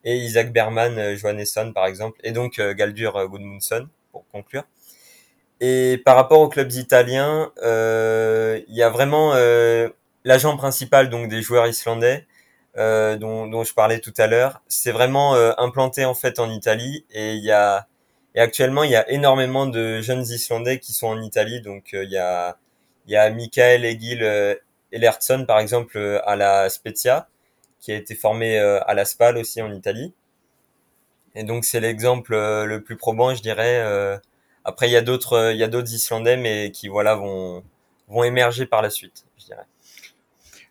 [0.03, 4.63] et Isaac Berman euh, Johannesson par exemple, et donc euh, Galdur euh, Gudmundsson pour conclure.
[5.61, 9.33] Et par rapport aux clubs italiens, il y a vraiment
[10.25, 12.25] l'agent principal donc des joueurs islandais
[12.75, 14.61] dont, dont, je parlais tout à l'heure.
[14.67, 17.87] C'est vraiment implanté en fait en Italie et il y a
[18.35, 21.61] et actuellement il y a énormément de jeunes islandais qui sont en Italie.
[21.61, 22.57] Donc il y a
[23.07, 24.23] il y a Michael Egil
[24.91, 27.27] Ellertsson par exemple à la Spezia
[27.79, 30.13] qui a été formé euh, à la SPAL aussi en Italie.
[31.35, 34.19] Et donc c'est l'exemple euh, le plus probant, je dirais.
[34.65, 34.69] Euh.
[34.69, 38.65] Après, il y a d'autres, il y a d'autres Islandais, mais qui voilà vont émerger
[38.65, 39.65] par la suite, je dirais.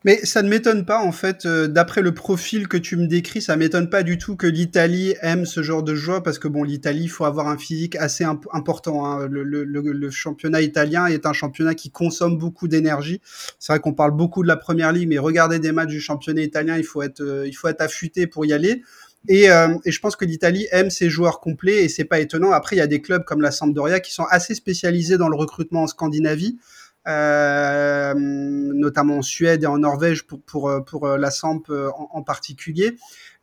[0.04, 3.56] Mais ça ne m'étonne pas, en fait, d'après le profil que tu me décris, ça
[3.56, 7.04] m'étonne pas du tout que l'Italie aime ce genre de joueur, parce que bon, l'Italie,
[7.04, 9.04] il faut avoir un physique assez important.
[9.04, 9.26] Hein.
[9.28, 13.20] Le, championnat italien est un championnat qui consomme beaucoup d'énergie.
[13.58, 16.42] C'est vrai qu'on parle beaucoup de la première ligue, mais regardez des matchs du championnat
[16.42, 18.82] italien, il faut être, il faut être affûté pour y aller.
[19.26, 22.52] Et, euh, et, je pense que l'Italie aime ses joueurs complets et c'est pas étonnant.
[22.52, 25.36] Après, il y a des clubs comme la Sampdoria qui sont assez spécialisés dans le
[25.36, 26.58] recrutement en Scandinavie.
[27.06, 32.08] Euh, notamment en Suède et en Norvège pour, pour, euh, pour euh, la Samp en,
[32.12, 32.96] en particulier.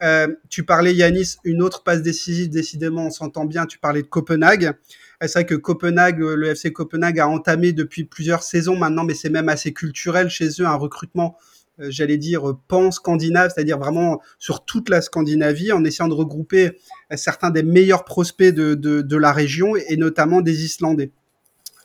[0.03, 4.07] Euh, tu parlais, Yanis, une autre passe décisive, décidément, on s'entend bien, tu parlais de
[4.07, 4.73] Copenhague.
[5.21, 9.29] C'est vrai que Copenhague, le FC Copenhague a entamé depuis plusieurs saisons maintenant, mais c'est
[9.29, 11.37] même assez culturel chez eux, un recrutement,
[11.79, 16.77] j'allais dire, pan-scandinave, c'est-à-dire vraiment sur toute la Scandinavie, en essayant de regrouper
[17.15, 21.11] certains des meilleurs prospects de, de, de la région, et notamment des Islandais.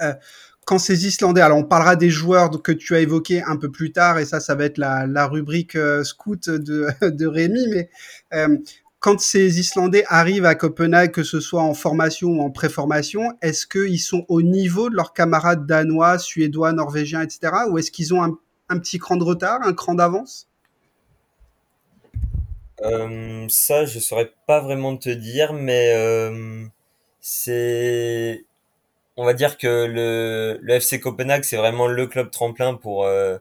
[0.00, 0.14] Euh,
[0.66, 3.92] quand ces Islandais, alors on parlera des joueurs que tu as évoqués un peu plus
[3.92, 7.90] tard, et ça, ça va être la, la rubrique euh, scout de, de Rémi, mais
[8.34, 8.56] euh,
[9.00, 13.66] quand ces Islandais arrivent à Copenhague, que ce soit en formation ou en préformation, est-ce
[13.66, 18.22] qu'ils sont au niveau de leurs camarades danois, suédois, norvégiens, etc., ou est-ce qu'ils ont
[18.22, 18.38] un,
[18.70, 20.48] un, petit cran de retard, un cran d'avance?
[22.82, 26.64] Euh, Ça, je saurais pas vraiment te dire, mais euh,
[27.20, 28.44] c'est
[29.16, 33.36] on va dire que le, FC Copenhague, c'est vraiment le club tremplin pour, euh,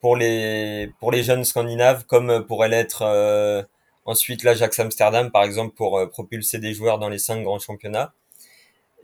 [0.00, 3.66] pour, les, pour les jeunes scandinaves, comme pourrait l'être
[4.04, 8.12] ensuite l'Ajax Amsterdam, par exemple, pour propulser des joueurs dans les cinq grands championnats.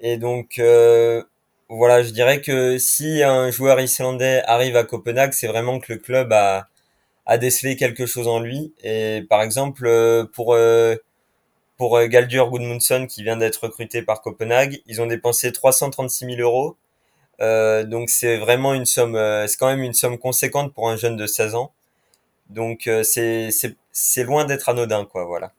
[0.00, 0.60] Et donc,
[1.68, 5.98] voilà, je dirais que si un joueur islandais arrive à Copenhague, c'est vraiment que le
[5.98, 6.68] club a,
[7.26, 8.72] a décelé quelque chose en lui.
[8.82, 9.88] Et par exemple,
[10.32, 10.56] pour
[11.78, 14.82] pour euh, Galdur Gudmundsson qui vient d'être recruté par Copenhague.
[14.86, 16.76] Ils ont dépensé 336 000 euros.
[17.40, 20.96] Euh, donc c'est vraiment une somme, euh, c'est quand même une somme conséquente pour un
[20.96, 21.72] jeune de 16 ans.
[22.50, 25.52] Donc euh, c'est loin d'être anodin quoi, voilà.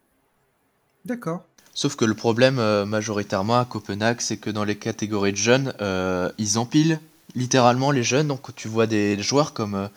[1.06, 1.45] D'accord.
[1.82, 5.74] Sauf que le problème majoritairement à Copenhague, c'est que dans les catégories de jeunes,
[6.38, 7.00] ils empilent
[7.36, 8.28] littéralement les jeunes.
[8.28, 9.89] Donc tu vois des joueurs comme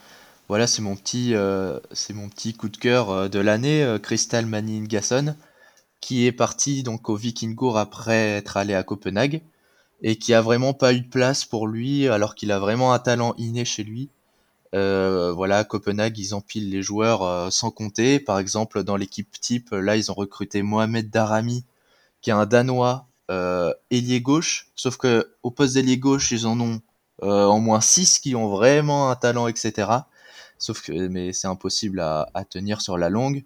[0.47, 5.35] voilà, c'est mon petit mon petit coup de cœur de l'année, Crystal Manin Gasson
[6.01, 9.40] qui est parti donc au Vikingur après être allé à Copenhague.
[10.03, 13.01] et qui a vraiment pas eu de place pour lui alors qu'il a vraiment un
[13.01, 14.09] talent inné chez lui.
[14.75, 18.21] Euh, voilà, Copenhague, ils empilent les joueurs euh, sans compter.
[18.21, 21.64] Par exemple, dans l'équipe type, là, ils ont recruté Mohamed Darami,
[22.23, 24.69] qui est un Danois euh, ailier gauche.
[24.75, 26.81] Sauf que au poste d'ailier gauche, ils en ont
[27.23, 29.89] euh, au moins 6 qui ont vraiment un talent, etc.
[30.59, 33.45] Sauf que, mais c'est impossible à, à, tenir sur la longue.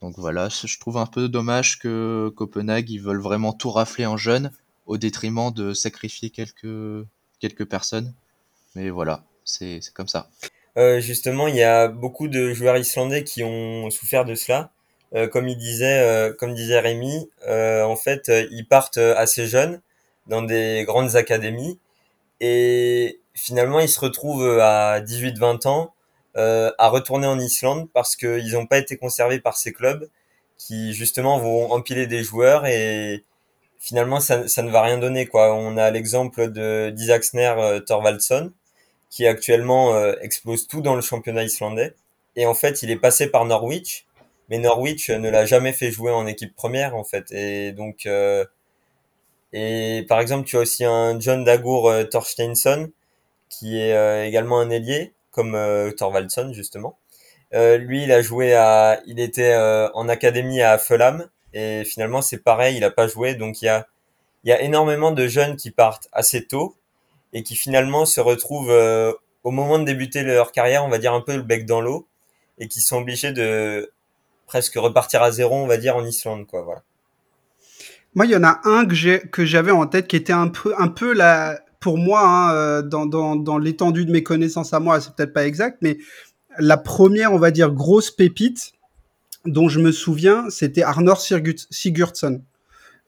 [0.00, 4.16] Donc voilà, je trouve un peu dommage que Copenhague, ils veulent vraiment tout rafler en
[4.16, 4.50] jeune
[4.86, 7.06] au détriment de sacrifier quelques,
[7.40, 8.12] quelques personnes.
[8.74, 10.28] Mais voilà, c'est comme ça.
[10.76, 14.72] Euh, justement, il y a beaucoup de joueurs islandais qui ont souffert de cela.
[15.14, 19.80] Euh, comme il disait, euh, comme disait Rémi, euh, en fait, ils partent assez jeunes
[20.26, 21.78] dans des grandes académies
[22.40, 25.94] et finalement, ils se retrouvent à 18-20 ans
[26.36, 30.08] à retourner en Islande parce qu'ils n'ont pas été conservés par ces clubs
[30.58, 33.24] qui justement vont empiler des joueurs et
[33.78, 35.54] finalement ça, ça ne va rien donner quoi.
[35.54, 38.52] On a l'exemple de d'Isaksner euh, Thorvaldsson
[39.10, 41.94] qui actuellement explose tout dans le championnat islandais
[42.34, 44.06] et en fait il est passé par Norwich
[44.48, 47.30] mais Norwich ne l'a jamais fait jouer en équipe première en fait.
[47.32, 48.44] Et donc euh,
[49.52, 52.90] et par exemple tu as aussi un John Dagur euh, Thorsteinsson
[53.48, 56.98] qui est euh, également un ailier comme euh, Thorvaldsson justement.
[57.52, 59.54] Lui il a joué à il était
[59.94, 61.28] en académie à Fulham.
[61.52, 63.36] Et finalement, c'est pareil, il a pas joué.
[63.36, 63.86] Donc, il y a,
[64.44, 66.76] il y a énormément de jeunes qui partent assez tôt
[67.32, 69.12] et qui finalement se retrouvent euh,
[69.44, 72.08] au moment de débuter leur carrière, on va dire un peu le bec dans l'eau
[72.58, 73.92] et qui sont obligés de
[74.46, 76.62] presque repartir à zéro, on va dire, en Islande, quoi.
[76.62, 76.82] Voilà.
[78.14, 80.88] Moi, il y en a un que j'avais en tête qui était un peu un
[80.88, 85.14] peu la pour moi hein, euh, dans dans, l'étendue de mes connaissances à moi, c'est
[85.14, 85.98] peut-être pas exact, mais
[86.58, 88.72] la première, on va dire grosse pépite,
[89.44, 92.40] dont je me souviens, c'était Arnor Sigurdsson,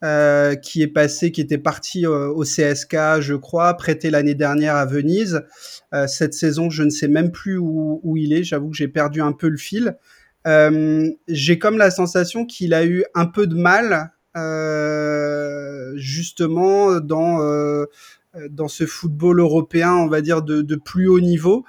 [0.04, 4.74] euh, qui est passé, qui était parti euh, au CSK, je crois, prêté l'année dernière
[4.76, 5.42] à Venise.
[6.06, 8.44] Cette saison, je ne sais même plus où, où il est.
[8.44, 9.96] J'avoue que j'ai perdu un peu le fil.
[10.46, 17.40] Euh, j'ai comme la sensation qu'il a eu un peu de mal, euh, justement, dans
[18.50, 21.64] dans ce football européen, on va dire de, de plus haut niveau.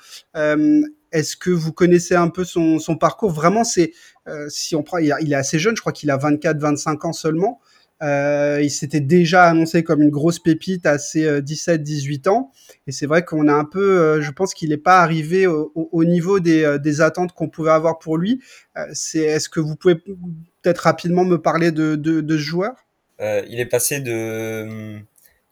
[1.12, 3.32] Est-ce que vous connaissez un peu son, son parcours?
[3.32, 3.94] Vraiment, c'est
[4.28, 7.62] euh, si on prend, il, est assez jeune, je crois qu'il a 24-25 ans seulement.
[8.04, 12.52] Euh, il s'était déjà annoncé comme une grosse pépite à ses 17-18 ans.
[12.88, 15.72] Et c'est vrai qu'on a un peu, euh, je pense qu'il n'est pas arrivé au,
[15.76, 18.42] au niveau des, euh, attentes qu'on pouvait avoir pour lui.
[18.78, 22.76] Euh, c'est, est-ce que vous pouvez peut-être rapidement me parler de, ce joueur?
[23.20, 25.00] Il est passé de,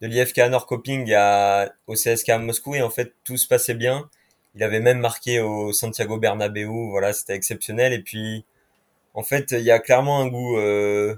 [0.00, 4.08] de l'IFK Norrköping à, au CSK à Moscou et en fait tout se passait bien.
[4.54, 7.92] Il avait même marqué au Santiago Bernabéu, voilà, c'était exceptionnel.
[7.92, 8.46] Et puis
[9.12, 11.16] en fait, il y a clairement un goût, euh,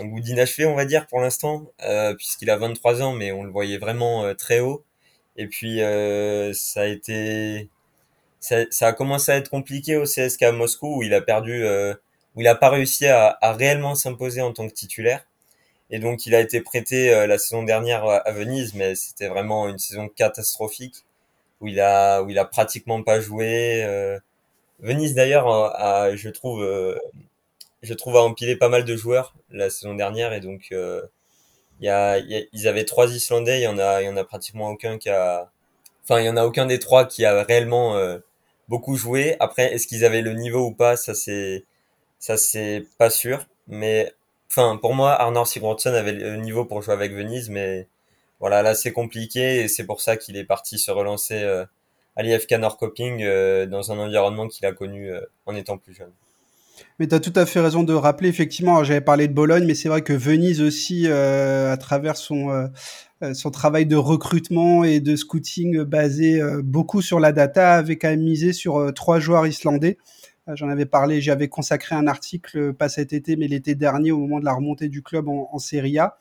[0.00, 3.42] un goût d'inachevé, on va dire, pour l'instant, euh, puisqu'il a 23 ans, mais on
[3.44, 4.84] le voyait vraiment euh, très haut.
[5.36, 7.68] Et puis, euh, ça a été,
[8.40, 11.64] ça, ça, a commencé à être compliqué au CSK à Moscou, où il a perdu,
[11.64, 11.94] euh,
[12.36, 15.26] où il a pas réussi à, à réellement s'imposer en tant que titulaire.
[15.90, 19.68] Et donc, il a été prêté euh, la saison dernière à Venise, mais c'était vraiment
[19.68, 21.04] une saison catastrophique,
[21.60, 23.84] où il a, où il a pratiquement pas joué.
[23.84, 24.18] Euh,
[24.80, 26.64] Venise d'ailleurs a, je trouve,
[27.82, 31.02] je trouve a empilé pas mal de joueurs la saison dernière et donc euh,
[31.80, 34.24] y, a, y, a, ils avaient trois Islandais, il y en a, y en a
[34.24, 35.50] pratiquement aucun qui a,
[36.04, 38.18] enfin il y en a aucun des trois qui a réellement euh,
[38.68, 39.36] beaucoup joué.
[39.40, 41.64] Après, est-ce qu'ils avaient le niveau ou pas, ça c'est,
[42.18, 43.46] ça c'est pas sûr.
[43.68, 44.12] Mais
[44.50, 47.88] enfin pour moi, Arnor Sigurdsson avait le niveau pour jouer avec Venise, mais
[48.40, 51.64] voilà là c'est compliqué et c'est pour ça qu'il est parti se relancer
[52.16, 56.12] à l'IFK Norrköping euh, dans un environnement qu'il a connu euh, en étant plus jeune.
[56.98, 59.74] Mais tu as tout à fait raison de rappeler, effectivement, j'avais parlé de Bologne, mais
[59.74, 65.00] c'est vrai que Venise aussi, euh, à travers son, euh, son travail de recrutement et
[65.00, 69.18] de scouting basé euh, beaucoup sur la data, avait quand même misé sur euh, trois
[69.20, 69.98] joueurs islandais.
[70.54, 74.40] J'en avais parlé, j'avais consacré un article, pas cet été, mais l'été dernier, au moment
[74.40, 76.18] de la remontée du club en, en Serie A.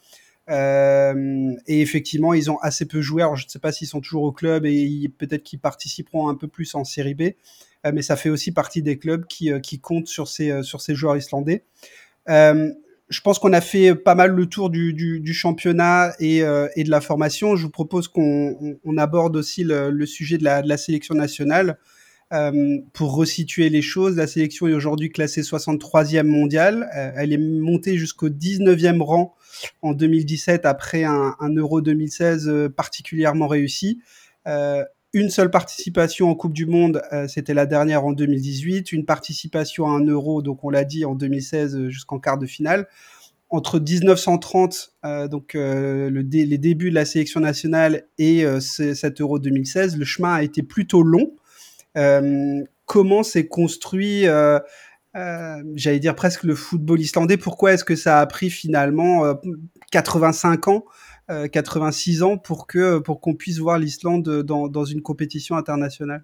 [0.49, 3.21] Euh, et effectivement, ils ont assez peu joué.
[3.21, 6.35] Alors, je ne sais pas s'ils sont toujours au club et peut-être qu'ils participeront un
[6.35, 7.33] peu plus en Série B, euh,
[7.93, 10.81] mais ça fait aussi partie des clubs qui, euh, qui comptent sur ces, euh, sur
[10.81, 11.63] ces joueurs islandais.
[12.29, 12.71] Euh,
[13.09, 16.43] je pense qu'on a fait pas mal le tour du, du, du championnat et,
[16.75, 17.55] et, de la formation.
[17.55, 21.15] Je vous propose qu'on on, aborde aussi le, le, sujet de la, de la sélection
[21.15, 21.79] nationale.
[22.31, 26.87] Euh, pour resituer les choses, la sélection est aujourd'hui classée 63e mondiale.
[26.95, 29.35] Euh, elle est montée jusqu'au 19e rang
[29.81, 34.01] en 2017 après un, un Euro 2016 euh, particulièrement réussi.
[34.47, 34.83] Euh,
[35.13, 38.91] une seule participation en Coupe du Monde, euh, c'était la dernière en 2018.
[38.91, 42.87] Une participation à un Euro, donc on l'a dit, en 2016 jusqu'en quart de finale.
[43.49, 44.93] entre 1930,
[45.31, 50.43] donc le les débuts de la sélection nationale et cet Euro 2016, le chemin a
[50.43, 51.31] été plutôt long.
[52.85, 54.27] comment s'est construit
[55.15, 57.37] euh, j'allais dire presque le football islandais?
[57.37, 59.23] Pourquoi est-ce que ça a pris finalement
[59.91, 60.85] 85 euh, ans,
[61.51, 66.23] 86 euh, ans pour que pour qu'on puisse voir l'Islande dans, dans, une compétition internationale?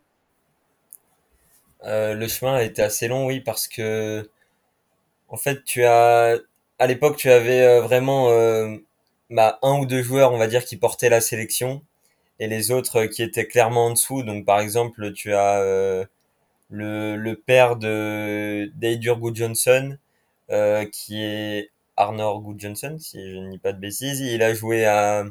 [1.83, 4.27] Le chemin a été assez long, oui, parce que
[5.29, 6.37] en fait, tu as
[6.79, 8.29] à l'époque, tu avais vraiment
[9.29, 11.83] bah, un ou deux joueurs, on va dire, qui portaient la sélection
[12.39, 14.23] et les autres qui étaient clairement en dessous.
[14.23, 16.07] Donc, par exemple, tu as
[16.69, 19.97] le, le père de d'Eidur Johnson
[20.51, 24.19] euh, qui est Arnor Johnson si je ne dis pas de bêtises.
[24.19, 25.25] Il a joué à,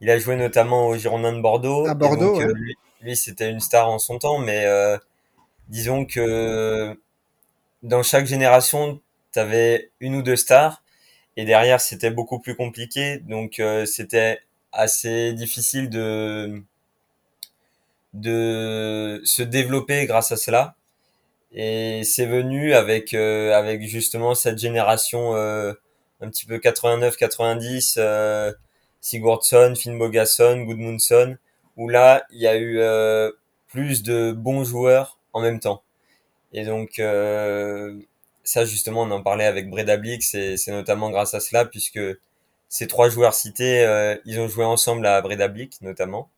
[0.00, 1.86] il a joué notamment au Girondins de Bordeaux.
[1.86, 2.52] À Bordeaux, euh,
[3.02, 4.96] Lui, c'était une star en son temps, mais euh,
[5.68, 6.98] disons que
[7.82, 9.00] dans chaque génération,
[9.32, 10.82] tu avais une ou deux stars,
[11.36, 13.18] et derrière, c'était beaucoup plus compliqué.
[13.18, 14.40] Donc, euh, c'était
[14.72, 16.62] assez difficile de
[18.12, 20.74] de se développer grâce à cela.
[21.52, 25.72] Et c'est venu avec euh, avec justement cette génération euh,
[26.20, 28.52] un petit peu 89-90, euh,
[29.00, 31.36] Sigurdsson, Finn Bogason, Gudmundsson,
[31.76, 33.32] où là il y a eu euh,
[33.68, 35.82] plus de bons joueurs en même temps.
[36.52, 37.00] Et donc
[38.44, 42.00] ça justement on en parlait avec Bredablik, c'est c'est notamment grâce à cela puisque
[42.68, 43.84] ces trois joueurs cités,
[44.24, 46.30] ils ont joué ensemble à Bredablik notamment.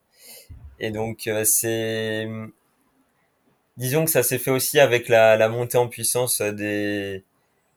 [0.79, 2.27] Et donc euh, c'est
[3.77, 7.23] disons que ça s'est fait aussi avec la, la montée en puissance des,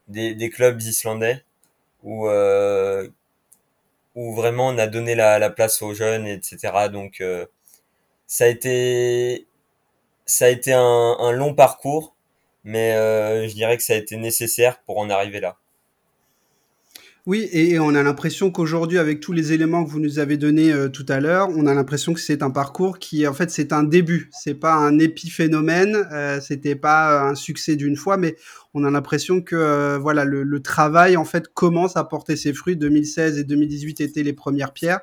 [0.09, 1.45] des, des clubs islandais
[2.05, 3.09] où euh,
[4.15, 7.47] où vraiment on a donné la, la place aux jeunes etc donc euh,
[8.27, 9.47] ça a été
[10.27, 10.81] ça a été un,
[11.21, 12.17] un long parcours
[12.65, 15.59] mais euh, je dirais que ça a été nécessaire pour en arriver là
[17.27, 20.72] oui, et on a l'impression qu'aujourd'hui, avec tous les éléments que vous nous avez donnés
[20.72, 23.72] euh, tout à l'heure, on a l'impression que c'est un parcours qui, en fait, c'est
[23.72, 24.31] un début.
[24.31, 26.07] C'est pas un épiphénomène.
[26.12, 28.37] Euh, C'était pas un succès d'une fois, mais
[28.74, 32.77] on a l'impression que, euh, voilà, le, travail en fait commence à porter ses fruits.
[32.77, 35.01] 2016 et 2018 étaient les premières pierres,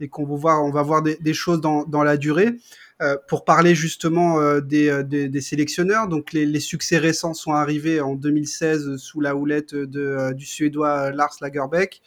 [0.00, 2.56] et qu'on va voir, on va voir des, choses dans la durée.
[3.00, 6.08] Euh, pour parler justement euh, des, euh, des, des, sélectionneurs.
[6.08, 11.12] Donc les, les, succès récents sont arrivés en 2016 sous la houlette de, du Suédois
[11.12, 12.02] Lars Lagerbeck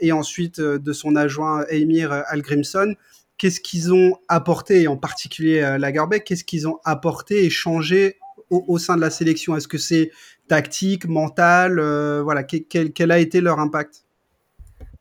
[0.00, 2.94] et ensuite de son adjoint Eimir Algrimson.
[3.36, 8.18] Qu'est-ce qu'ils ont apporté, et en particulier Lagerbeck, qu'est-ce qu'ils ont apporté et changé
[8.50, 9.56] au, au, sein de la sélection?
[9.56, 10.12] Est-ce que c'est
[10.46, 11.80] tactique, mental
[12.20, 14.04] Voilà, quel, quel, a été leur impact?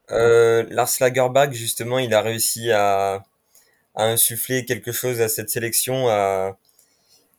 [0.10, 3.24] Euh, Lars Lagerbeck, justement, il a réussi à,
[3.96, 6.08] à insuffler quelque chose à cette sélection.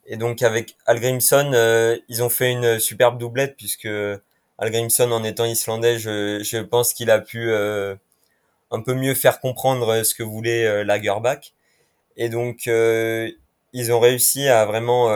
[0.06, 3.88] Et donc avec Algrimson, euh, ils ont fait une superbe doublette puisque
[4.58, 7.94] Algrimson, en étant islandais, je, je pense qu'il a pu euh,
[8.70, 11.54] un peu mieux faire comprendre ce que voulait euh, Lagerback.
[12.16, 13.30] Et donc euh,
[13.72, 15.08] ils ont réussi à vraiment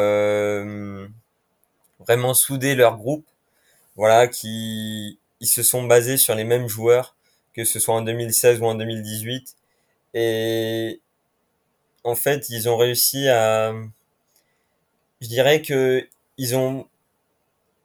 [2.01, 3.27] vraiment souder leur groupe.
[3.97, 7.17] Voilà, qui ils se sont basés sur les mêmes joueurs
[7.55, 9.57] que ce soit en 2016 ou en 2018
[10.15, 11.01] et
[12.07, 13.75] en fait, ils ont réussi à,
[15.21, 16.07] je dirais que
[16.39, 16.87] ils ont,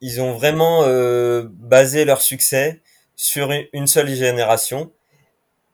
[0.02, 2.82] ils ont vraiment euh, basé leur succès
[3.16, 4.92] sur une seule génération.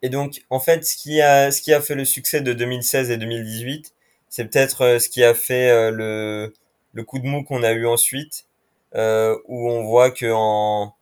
[0.04, 3.12] Et donc, en fait, ce qui a, ce qui a fait le succès de 2016
[3.12, 3.94] et 2018,
[4.30, 6.54] c'est peut-être euh, ce qui a fait euh, le,
[6.94, 8.46] le coup de mou qu'on a eu ensuite,
[8.96, 10.96] où on voit que en,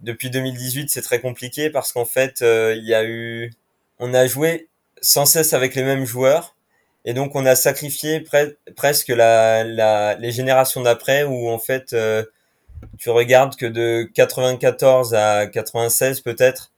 [0.00, 3.52] depuis 2018, c'est très compliqué parce qu'en fait, il y a eu,
[4.00, 4.68] on a joué
[5.02, 6.56] sans cesse avec les mêmes joueurs
[7.04, 8.24] et donc on a sacrifié
[8.76, 12.24] presque la, la, les générations d'après où en fait euh,
[12.98, 16.72] tu regardes que de 94 à 96 peut-être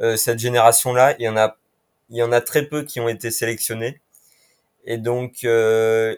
[0.00, 1.56] euh, cette génération là il y en a
[2.10, 4.00] il y en a très peu qui ont été sélectionnés.
[4.84, 6.16] Et donc euh,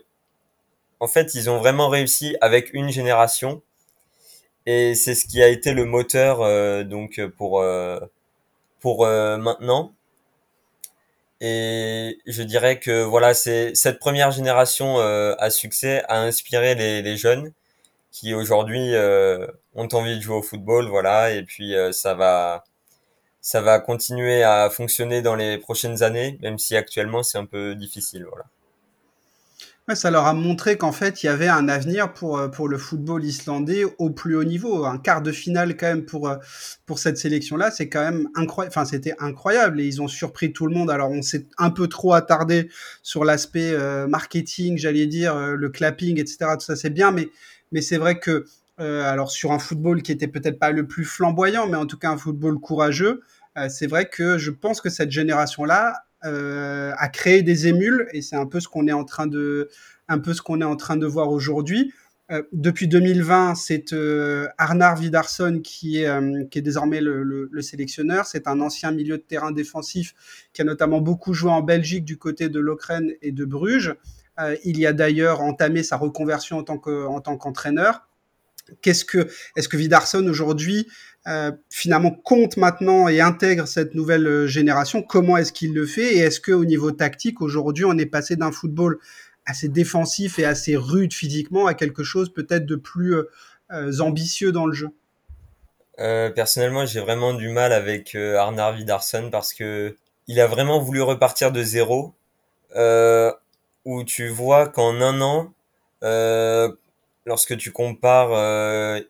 [1.00, 3.62] en fait ils ont vraiment réussi avec une génération.
[4.66, 7.98] Et c'est ce qui a été le moteur euh, donc pour euh,
[8.80, 9.92] pour maintenant
[11.41, 17.03] et je dirais que voilà, c'est cette première génération euh, à succès a inspiré les,
[17.03, 17.53] les jeunes
[18.12, 21.32] qui aujourd'hui euh, ont envie de jouer au football, voilà.
[21.32, 22.64] Et puis euh, ça va,
[23.41, 27.74] ça va continuer à fonctionner dans les prochaines années, même si actuellement c'est un peu
[27.74, 28.45] difficile, voilà
[29.95, 32.78] ça leur a montré qu'en fait, il y avait un avenir pour, euh, pour le
[32.78, 34.85] football islandais au plus haut niveau.
[34.85, 36.37] Un quart de finale, quand même, pour, euh,
[36.87, 38.72] pour cette sélection-là, c'est quand même incroyable.
[38.76, 40.91] Enfin, c'était incroyable et ils ont surpris tout le monde.
[40.91, 42.68] Alors, on s'est un peu trop attardé
[43.03, 46.53] sur l'aspect euh, marketing, j'allais dire, le clapping, etc.
[46.55, 47.28] Tout ça, c'est bien, mais,
[47.72, 48.47] mais c'est vrai que
[48.78, 52.09] alors sur un football qui était peut-être pas le plus flamboyant, mais en tout cas
[52.09, 53.20] un football courageux.
[53.68, 58.46] c'est vrai que je pense que cette génération-là a créé des émules et c'est un
[58.46, 59.68] peu ce qu'on est en train de
[60.08, 61.92] un peu ce qu'on est en train de voir aujourd'hui.
[62.30, 67.62] Euh, depuis 2020, c'est euh, Arnar Vidarsson qui est, euh, qui est désormais le, le,
[67.62, 68.26] sélectionneur.
[68.26, 70.14] C'est un ancien milieu de terrain défensif
[70.52, 73.94] qui a notamment beaucoup joué en Belgique du côté de Lokeren et de Bruges.
[74.64, 78.08] il y a d'ailleurs entamé sa reconversion en tant que, en tant qu'entraîneur.
[78.80, 80.86] Qu'est-ce que, est-ce que Vidarsson aujourd'hui
[81.68, 86.40] finalement compte maintenant et intègre cette nouvelle génération Comment est-ce qu'il le fait Et est-ce
[86.40, 88.98] que au niveau tactique aujourd'hui, on est passé d'un football
[89.46, 93.30] assez défensif et assez rude physiquement à quelque chose peut-être de plus euh,
[93.72, 94.88] euh, ambitieux dans le jeu?
[95.98, 99.96] Euh, Personnellement, j'ai vraiment du mal avec Arnar Vidarsson parce que
[100.26, 102.14] il a vraiment voulu repartir de zéro.
[103.84, 105.52] où tu vois qu'en un an,
[107.26, 108.30] lorsque tu compares,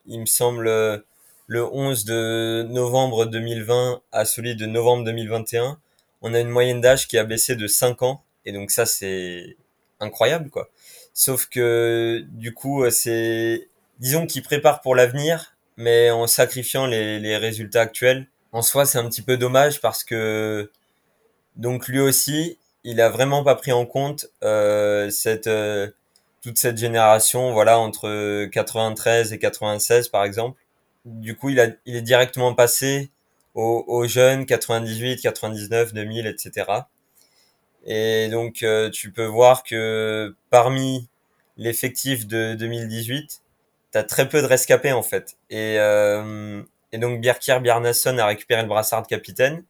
[0.07, 1.03] il me semble,
[1.51, 5.77] le 11 de novembre 2020 à celui de novembre 2021,
[6.21, 8.23] on a une moyenne d'âge qui a baissé de 5 ans.
[8.45, 9.57] Et donc ça, c'est
[9.99, 10.69] incroyable, quoi.
[11.13, 13.67] Sauf que, du coup, euh, c'est,
[13.99, 18.27] disons qu'il prépare pour l'avenir, mais en sacrifiant les, les résultats actuels.
[18.53, 20.71] En soi, c'est un petit peu dommage parce que,
[21.57, 25.89] donc lui aussi, il a vraiment pas pris en compte euh, cette euh,
[26.41, 30.57] toute cette génération, voilà, entre 93 et 96 par exemple.
[31.05, 33.11] Du coup, il a, il est directement passé
[33.53, 36.65] aux, jeunes 98, 99, 2000, etc.
[37.85, 41.09] Et donc, euh, tu peux voir que parmi
[41.57, 43.41] l'effectif de 2018,
[43.91, 45.37] tu as très peu de rescapés en fait.
[45.49, 46.61] Et, euh,
[46.93, 49.63] donc, Birkir Bjarnason a récupéré le brassard de capitaine,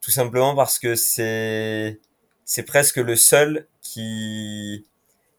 [0.00, 2.00] tout simplement parce que c'est
[2.44, 4.86] c'est presque le seul qui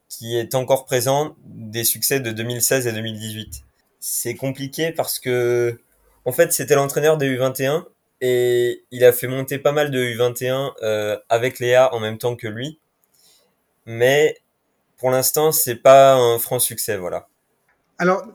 [0.10, 3.67] qui est encore présent des succès de 2016 et 2018.
[4.10, 5.78] C'est compliqué parce que
[6.24, 7.84] en fait, c'était l'entraîneur des U21
[8.22, 12.38] et il a fait monter pas mal de U21 euh, avec Léa en même temps
[12.38, 12.80] que lui.
[13.86, 14.38] Mais
[14.96, 17.28] pour l'instant, c'est pas un franc succès, voilà.
[17.98, 18.26] Alors,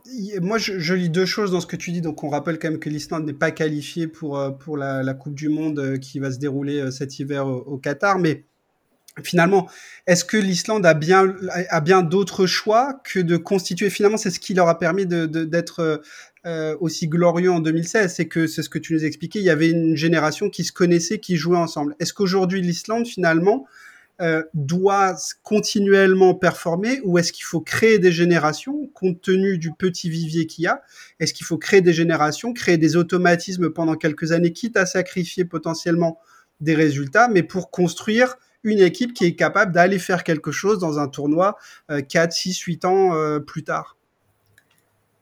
[0.42, 2.02] moi, je, lis deux choses dans ce que tu dis.
[2.02, 5.34] Donc, on rappelle quand même que l'Islande n'est pas qualifiée pour, euh, pour la, Coupe
[5.34, 8.18] du Monde euh, qui va se dérouler cet hiver au, Qatar.
[8.18, 8.44] Mais
[9.22, 9.68] finalement,
[10.06, 11.34] est-ce que l'Islande a bien,
[11.68, 13.90] a bien d'autres choix que de constituer?
[13.90, 16.02] Finalement, c'est ce qui leur a permis d'être
[16.44, 19.50] euh, aussi glorieux en 2016, c'est que c'est ce que tu nous expliquais, il y
[19.50, 21.94] avait une génération qui se connaissait, qui jouait ensemble.
[22.00, 23.66] Est-ce qu'aujourd'hui l'Islande finalement
[24.20, 30.10] euh, doit continuellement performer ou est-ce qu'il faut créer des générations compte tenu du petit
[30.10, 30.82] vivier qu'il y a?
[31.20, 35.44] Est-ce qu'il faut créer des générations, créer des automatismes pendant quelques années, quitte à sacrifier
[35.44, 36.18] potentiellement
[36.60, 40.98] des résultats, mais pour construire une équipe qui est capable d'aller faire quelque chose dans
[40.98, 41.56] un tournoi
[41.88, 43.96] 4, 6, 8 ans euh, plus tard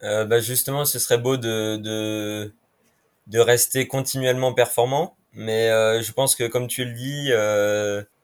[0.03, 6.34] euh, bah justement, ce serait beau de, de, rester continuellement performant, mais euh, je pense
[6.34, 7.30] que comme tu le dis,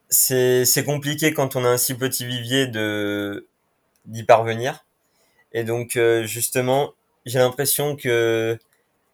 [0.09, 2.67] c'est compliqué quand on a un si petit vivier
[4.07, 4.87] d'y parvenir.
[5.53, 6.95] Et donc justement,
[7.27, 8.59] j'ai l'impression que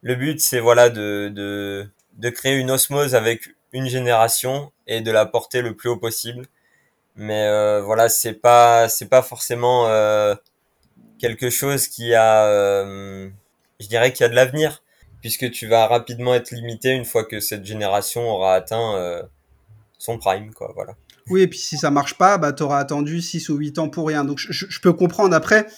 [0.02, 1.88] le but c'est voilà de, de
[2.18, 6.46] de créer une osmose avec une génération et de la porter le plus haut possible.
[7.16, 10.34] Mais euh, voilà, c'est pas c'est pas forcément euh,
[11.22, 13.30] quelque chose qui a, euh,
[13.78, 14.82] je dirais qu'il y a de l'avenir,
[15.20, 19.22] puisque tu vas rapidement être limité une fois que cette génération aura atteint euh,
[19.98, 20.96] son prime, quoi, voilà.
[21.28, 23.88] Oui, et puis si ça marche pas, bah, tu auras attendu 6 ou 8 ans
[23.88, 24.24] pour rien.
[24.24, 25.68] Donc je, je peux comprendre après.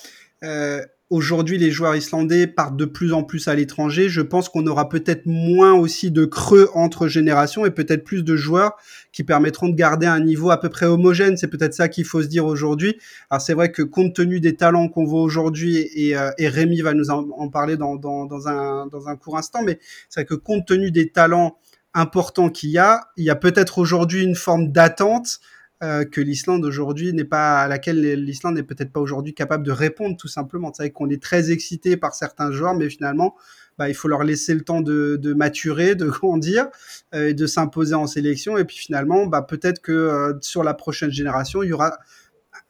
[0.43, 0.83] Euh,
[1.15, 4.09] Aujourd'hui, les joueurs islandais partent de plus en plus à l'étranger.
[4.09, 8.35] Je pense qu'on aura peut-être moins aussi de creux entre générations et peut-être plus de
[8.35, 8.73] joueurs
[9.13, 11.37] qui permettront de garder un niveau à peu près homogène.
[11.37, 12.99] C'est peut-être ça qu'il faut se dire aujourd'hui.
[13.31, 16.95] Alors c'est vrai que compte tenu des talents qu'on voit aujourd'hui, et, euh, Rémi va
[16.95, 21.11] nous en, parler dans, dans un court instant, mais c'est vrai que compte tenu des
[21.11, 21.59] talents
[21.95, 25.39] importants qu'il y a, il y a peut-être aujourd'hui une forme d'attente
[25.85, 29.71] euh, que l'Islande aujourd'hui n'est pas à laquelle l'Islande n'est peut-être pas aujourd'hui capable de
[29.71, 30.73] répondre tout simplement.
[30.73, 33.37] C'est vrai qu'on est très excité par certains joueurs, mais finalement,
[33.77, 36.69] bah, il faut leur laisser le temps de, maturer, de grandir,
[37.15, 38.57] euh, et de s'imposer en sélection.
[38.57, 41.99] Et puis finalement, bah, peut-être que euh, sur la prochaine génération, il y aura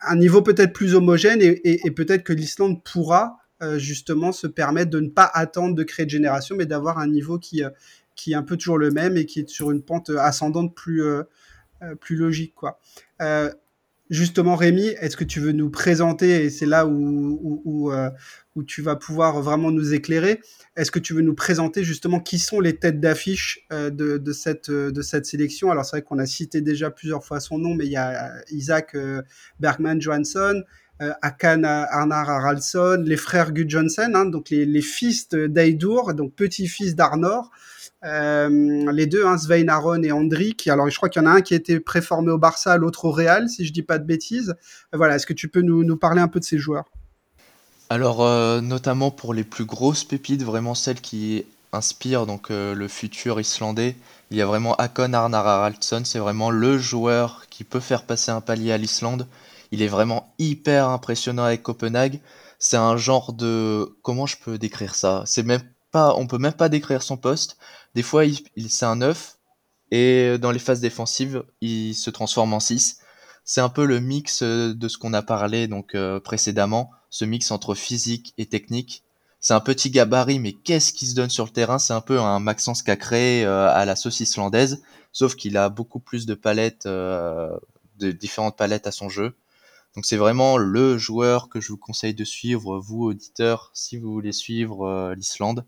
[0.01, 3.39] un niveau peut-être plus homogène et, peut-être que l'Islande pourra
[3.77, 7.39] justement se permettre de ne pas attendre de créer de génération, mais d'avoir un niveau
[7.39, 11.03] qui, est un peu toujours le même et qui est sur une pente ascendante plus
[12.01, 12.81] plus logique, quoi.
[13.21, 13.51] Euh,
[14.11, 18.11] justement, Rémi, est-ce que tu veux nous présenter, et c'est là où, où, euh,
[18.67, 20.41] tu vas pouvoir vraiment nous éclairer,
[20.77, 25.71] est-ce que tu veux nous présenter justement qui sont les têtes d'affiche de, cette, sélection?
[25.73, 28.33] Alors c'est vrai qu'on a cité déjà plusieurs fois son nom, mais il y a
[28.51, 28.97] Isaac
[29.59, 30.63] Bergman Johansson,
[31.03, 37.51] euh, Akan Arnar Haraldsson, les frères Gudjonsen, hein, donc les, fils d'Aidur, donc petit-fils d'Arnor.
[38.05, 40.69] Euh, les deux, hein, Svein Aron et Andrik.
[40.69, 43.07] Alors, je crois qu'il y en a un qui a été préformé au Barça, l'autre
[43.07, 44.55] au Real, si je dis pas de bêtises.
[44.93, 46.85] voilà, est-ce que tu peux nous, parler un peu de ces joueurs?
[47.91, 48.23] Alors,
[48.63, 53.97] notamment pour les plus grosses pépites, vraiment celles qui inspirent donc le futur islandais,
[54.31, 58.31] il y a vraiment Akon Arnar Haraldsson, c'est vraiment le joueur qui peut faire passer
[58.31, 59.27] un palier à l'Islande.
[59.71, 62.21] Il est vraiment hyper impressionnant avec Copenhague.
[62.59, 65.23] C'est un genre de comment je peux décrire ça?
[65.27, 65.63] C'est même
[65.95, 67.57] pas on peut même pas décrire son poste.
[67.95, 69.39] Des fois il, c'est un 9
[69.93, 72.99] et dans les phases défensives, il se transforme en 6.
[73.45, 77.51] C'est un peu le mix de ce qu'on a parlé donc euh, précédemment, ce mix
[77.51, 79.05] entre physique et technique
[79.45, 81.79] c'est un petit gabarit, mais qu'est-ce qui se donne sur le terrain?
[81.79, 84.83] C'est un peu un Maxence Cacré euh, à la sauce islandaise,
[85.13, 87.55] sauf qu'il a beaucoup plus de palettes, euh,
[87.99, 89.35] de différentes palettes à son jeu.
[89.97, 94.11] Donc c'est vraiment le joueur que je vous conseille de suivre, vous auditeurs, si vous
[94.15, 95.67] voulez suivre euh, l'Islande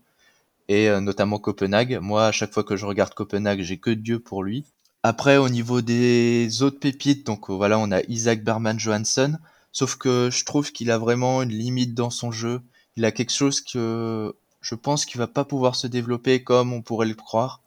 [0.67, 1.99] et notamment Copenhague.
[2.01, 4.65] Moi, à chaque fois que je regarde Copenhague, j'ai que Dieu pour lui.
[5.03, 9.37] Après, au niveau des autres pépites, donc voilà, on a Isaac Berman Johansson,
[9.71, 12.61] sauf que je trouve qu'il a vraiment une limite dans son jeu
[12.97, 16.81] il a quelque chose que je pense qu'il va pas pouvoir se développer comme on
[16.81, 17.61] pourrait le croire.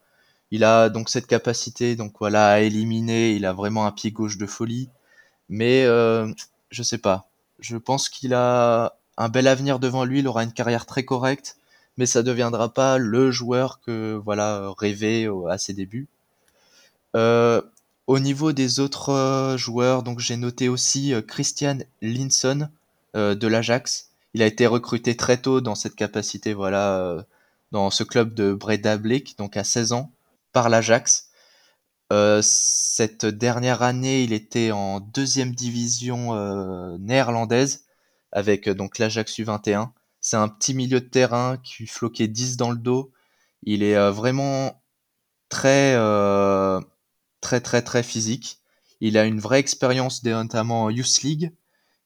[0.51, 3.33] Il a donc cette capacité, donc voilà, à éliminer.
[3.35, 4.91] Il a vraiment un pied gauche de folie,
[5.49, 6.31] mais euh,
[6.71, 7.31] je sais pas.
[7.61, 10.19] Je pense qu'il a un bel avenir devant lui.
[10.19, 11.59] Il aura une carrière très correcte,
[11.97, 16.09] mais ça deviendra pas le joueur que voilà rêvait à ses débuts.
[17.17, 17.61] Euh,
[18.07, 22.69] au niveau des autres euh, joueurs, donc j'ai noté aussi euh, Christian Linson
[23.15, 27.23] de l'Ajax il a été recruté très tôt dans cette capacité, voilà, euh,
[27.73, 30.13] dans ce club de Breda Blick, donc à 16 ans,
[30.53, 31.29] par l'Ajax.
[32.13, 37.85] Euh, cette dernière année, il était en deuxième division euh, néerlandaise
[38.33, 39.91] avec donc l'Ajax U21.
[40.21, 43.13] C'est un petit milieu de terrain qui floquait 10 dans le dos.
[43.63, 44.83] Il est vraiment
[45.49, 45.97] très
[47.41, 48.61] très très très physique.
[49.01, 51.53] Il a une vraie expérience notamment en Youth League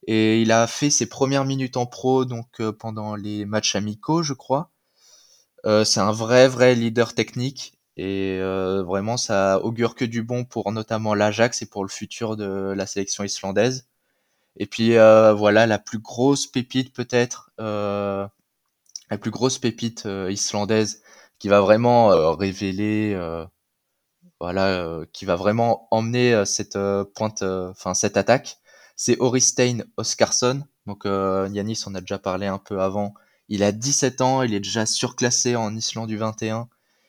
[0.06, 4.22] et il a fait ses premières minutes en pro donc euh, pendant les matchs amicaux,
[4.22, 4.70] je crois.
[5.66, 10.44] Euh, c'est un vrai vrai leader technique et euh, vraiment ça augure que du bon
[10.44, 13.86] pour notamment l'Ajax et pour le futur de la sélection islandaise.
[14.56, 18.30] Et puis voilà la plus grosse pépite peut-être, la
[19.20, 21.02] plus grosse pépite islandaise
[21.38, 23.18] qui va vraiment révéler,
[24.40, 26.78] voilà, qui va vraiment emmener cette
[27.14, 28.58] pointe, enfin cette attaque
[28.96, 30.64] c'est Oristein Oscarsson.
[30.86, 33.14] Donc euh, Yanis en a déjà parlé un peu avant.
[33.48, 36.68] Il a 17 ans, il est déjà surclassé en Islande du 21.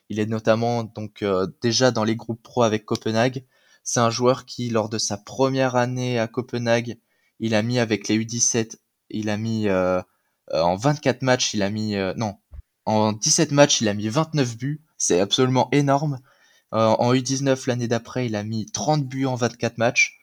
[0.09, 3.45] Il est notamment donc euh, déjà dans les groupes pro avec Copenhague.
[3.83, 6.97] C'est un joueur qui, lors de sa première année à Copenhague,
[7.45, 8.77] il a mis avec les U17,
[9.09, 10.01] il a mis euh,
[10.51, 12.35] en 24 matchs, il a mis non,
[12.85, 14.81] en 17 matchs, il a mis 29 buts.
[14.97, 16.19] C'est absolument énorme.
[16.71, 20.19] en U19 l'année d'après, il a mis 30 buts en 24 matchs.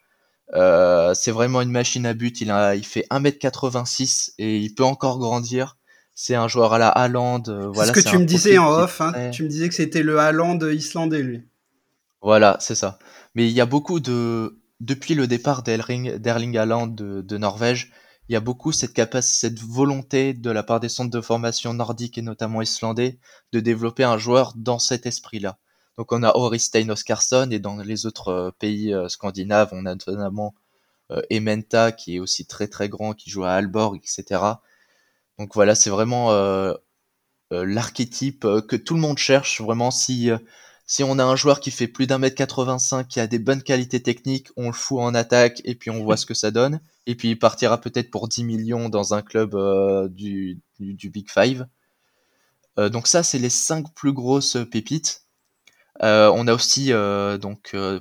[0.54, 2.40] Euh, c'est vraiment une machine à but.
[2.40, 5.76] Il, a, il fait 1m86 et il peut encore grandir.
[6.14, 7.42] C'est un joueur à la Haaland.
[7.48, 9.00] Euh, voilà, c'est ce que tu me disais en off.
[9.00, 9.30] Hein.
[9.30, 11.42] Tu me disais que c'était le Haaland islandais, lui.
[12.20, 12.98] Voilà, c'est ça.
[13.34, 14.58] Mais il y a beaucoup de.
[14.82, 17.92] Depuis le départ d'Erling Haaland de, de, Norvège,
[18.28, 21.72] il y a beaucoup cette capacité, cette volonté de la part des centres de formation
[21.72, 23.20] nordiques et notamment islandais
[23.52, 25.56] de développer un joueur dans cet esprit-là.
[25.98, 29.94] Donc on a Oristein Oskarsson et dans les autres euh, pays euh, scandinaves, on a
[29.94, 30.52] notamment
[31.12, 34.42] euh, Ementa qui est aussi très très grand, qui joue à Alborg, etc.
[35.38, 36.32] Donc voilà, c'est vraiment
[37.50, 39.60] l'archétype que tout le monde cherche.
[39.60, 40.30] Vraiment, si
[40.86, 43.62] si on a un joueur qui fait plus d'un mètre 85, qui a des bonnes
[43.62, 46.80] qualités techniques, on le fout en attaque et puis on voit ce que ça donne.
[47.06, 49.56] Et puis il partira peut-être pour 10 millions dans un club
[50.10, 51.66] du, du, Big Five.
[52.76, 55.22] donc ça, c'est les cinq plus grosses pépites.
[56.02, 58.00] Euh, on a aussi euh, donc euh,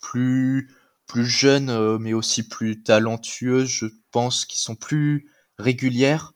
[0.00, 0.70] plus
[1.06, 6.34] plus jeunes, mais aussi plus talentueuses, je pense, qui sont plus régulières,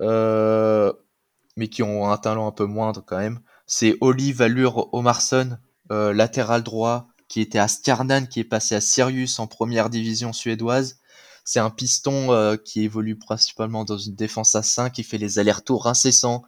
[0.00, 3.40] mais qui ont un talent un peu moindre quand même.
[3.66, 5.58] C'est Oli Valur Omarsson,
[5.90, 11.00] latéral droit, qui était à Stjarnan, qui est passé à Sirius en première division suédoise.
[11.44, 15.86] C'est un piston qui évolue principalement dans une défense à 5, qui fait les allers-retours
[15.86, 16.44] incessants.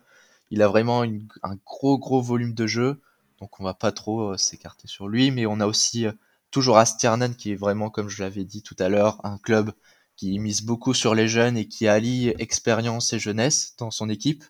[0.51, 3.01] Il a vraiment un gros gros volume de jeu
[3.41, 5.31] donc on va pas trop euh, s'écarter sur lui.
[5.31, 6.13] Mais on a aussi euh,
[6.51, 9.73] toujours Astiernan qui est vraiment, comme je l'avais dit tout à l'heure, un club
[10.17, 14.45] qui mise beaucoup sur les jeunes et qui allie expérience et jeunesse dans son équipe.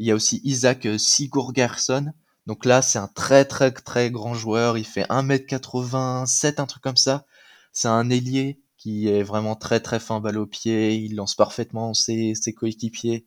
[0.00, 2.12] Il y a aussi Isaac euh, Sigurgeirsson.
[2.46, 4.78] Donc là, c'est un très très très grand joueur.
[4.78, 7.26] Il fait 1m87, un truc comme ça.
[7.72, 11.92] C'est un ailier qui est vraiment très très fin balle au pied, il lance parfaitement
[11.92, 13.26] ses, ses coéquipiers,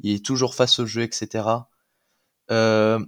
[0.00, 1.46] il est toujours face au jeu, etc.
[2.50, 3.04] Euh,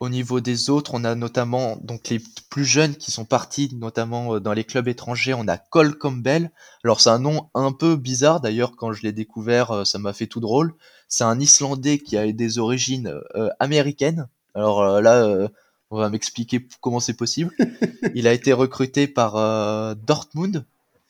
[0.00, 2.20] au niveau des autres, on a notamment donc les
[2.50, 5.34] plus jeunes qui sont partis, notamment euh, dans les clubs étrangers.
[5.34, 6.50] On a Cole Campbell.
[6.84, 8.76] Alors c'est un nom un peu bizarre d'ailleurs.
[8.76, 10.74] Quand je l'ai découvert, euh, ça m'a fait tout drôle.
[11.08, 14.28] C'est un Islandais qui a des origines euh, américaines.
[14.54, 15.48] Alors là,
[15.90, 17.54] on va m'expliquer comment c'est possible.
[18.14, 20.64] Il a été recruté par Dortmund.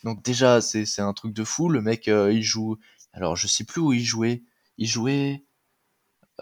[0.04, 1.68] Donc déjà, c'est c'est un truc de fou.
[1.70, 2.76] Le mec, il joue.
[3.14, 4.42] Alors je sais plus où il jouait.
[4.76, 5.44] Il jouait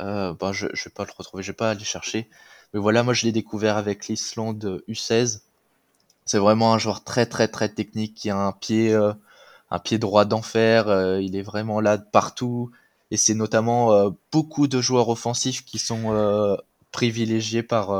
[0.01, 2.29] euh, bah, je, je vais pas le retrouver, je vais pas aller chercher.
[2.75, 5.41] Mais voilà, moi je l'ai découvert avec l'Islande U16.
[6.25, 9.13] C'est vraiment un joueur très très très technique qui a un pied euh,
[9.71, 10.89] un pied droit d'enfer.
[10.89, 12.71] Euh, il est vraiment là partout.
[13.13, 16.59] Et c'est notamment euh, beaucoup de joueurs offensifs qui sont
[16.91, 17.93] privilégiés par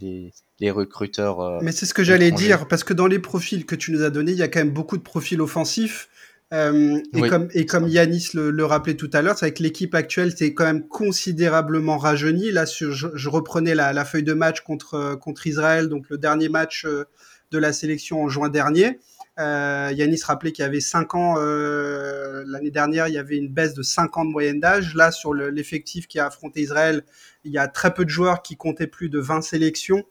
[0.00, 1.60] les, les recruteurs.
[1.62, 4.10] Mais c'est ce que j'allais dire, parce que dans les profils que tu nous as
[4.10, 6.08] donnés, il y a quand même beaucoup de profils offensifs.
[6.52, 9.94] Euh, et, comme, et comme Yanis le, le rappelait tout à l'heure, c'est que l'équipe
[9.94, 12.50] actuelle c'est quand même considérablement rajeuni.
[12.50, 16.48] Là, je, je reprenais la, la, feuille de match contre, contre Israël, donc le dernier
[16.48, 17.04] match euh,
[17.52, 18.98] de la sélection en juin dernier.
[19.38, 23.48] Euh, Yanis rappelait qu'il y avait 5 ans, euh, l'année dernière, il y avait une
[23.48, 24.94] baisse de 5 ans de moyenne d'âge.
[24.94, 27.04] Là, sur l'effectif qui a affronté Israël,
[27.44, 30.04] il y a très peu de joueurs qui comptaient plus de 20 sélections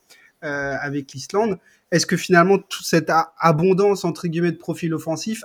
[0.43, 1.59] euh, avec l'Islande.
[1.91, 5.43] Est-ce que finalement toute cette abondance entre guillemets de profils offensifs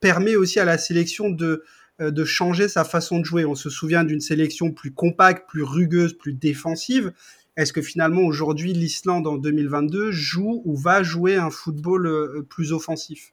[0.00, 1.62] permet aussi à la sélection de
[2.02, 3.46] euh, de changer sa façon de jouer?
[3.46, 7.12] On se souvient d'une sélection plus compacte, plus rugueuse, plus défensive.
[7.56, 12.72] Est-ce que finalement aujourd'hui l'Islande en 2022 joue ou va jouer un football euh, plus
[12.72, 13.32] offensif?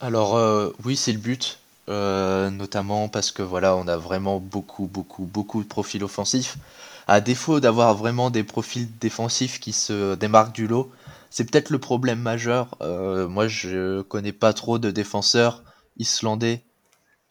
[0.00, 0.40] Alors
[0.84, 1.58] oui, c'est le but,
[1.88, 6.56] notamment parce que voilà, on a vraiment beaucoup, beaucoup, beaucoup de profils offensifs.
[7.10, 10.92] À défaut d'avoir vraiment des profils défensifs qui se démarquent du lot,
[11.30, 12.76] c'est peut-être le problème majeur.
[12.82, 15.64] Euh, moi, je connais pas trop de défenseurs
[15.96, 16.64] islandais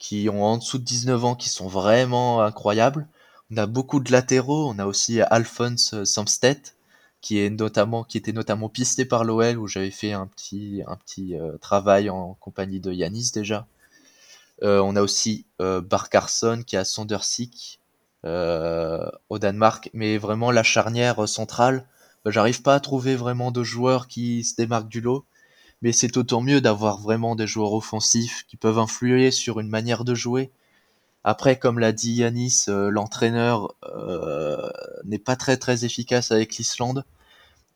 [0.00, 3.06] qui ont en dessous de 19 ans qui sont vraiment incroyables.
[3.52, 4.68] On a beaucoup de latéraux.
[4.68, 6.74] On a aussi Alphonse Samstedt
[7.20, 10.96] qui est notamment qui était notamment pisté par l'OL où j'avais fait un petit un
[10.96, 13.68] petit euh, travail en compagnie de Yanis déjà.
[14.64, 17.77] Euh, on a aussi Barcarson qui à Sondersik
[19.28, 21.86] au Danemark, mais vraiment la charnière centrale
[22.24, 25.24] bah, j'arrive pas à trouver vraiment de joueurs qui se démarquent du lot.
[25.82, 30.04] Mais c'est autant mieux d'avoir vraiment des joueurs offensifs qui peuvent influer sur une manière
[30.04, 30.50] de jouer.
[31.24, 34.68] Après, comme l'a dit Yanis, euh, l'entraîneur euh,
[35.04, 37.04] n'est pas très très efficace avec l'Islande.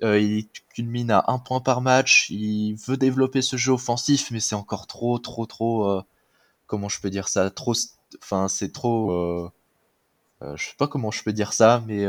[0.03, 2.29] Euh, il culmine à un point par match.
[2.31, 5.89] Il veut développer ce jeu offensif, mais c'est encore trop, trop, trop.
[5.91, 6.03] Euh,
[6.67, 7.51] comment je peux dire ça?
[7.51, 7.75] Trop.
[8.23, 9.51] Enfin, c'est trop.
[10.43, 12.07] Euh, euh, je sais pas comment je peux dire ça, mais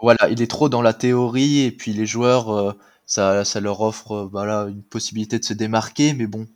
[0.00, 2.72] voilà, il est trop dans la théorie et puis les joueurs, euh,
[3.06, 6.46] ça, ça leur offre euh, voilà, une possibilité de se démarquer, mais bon,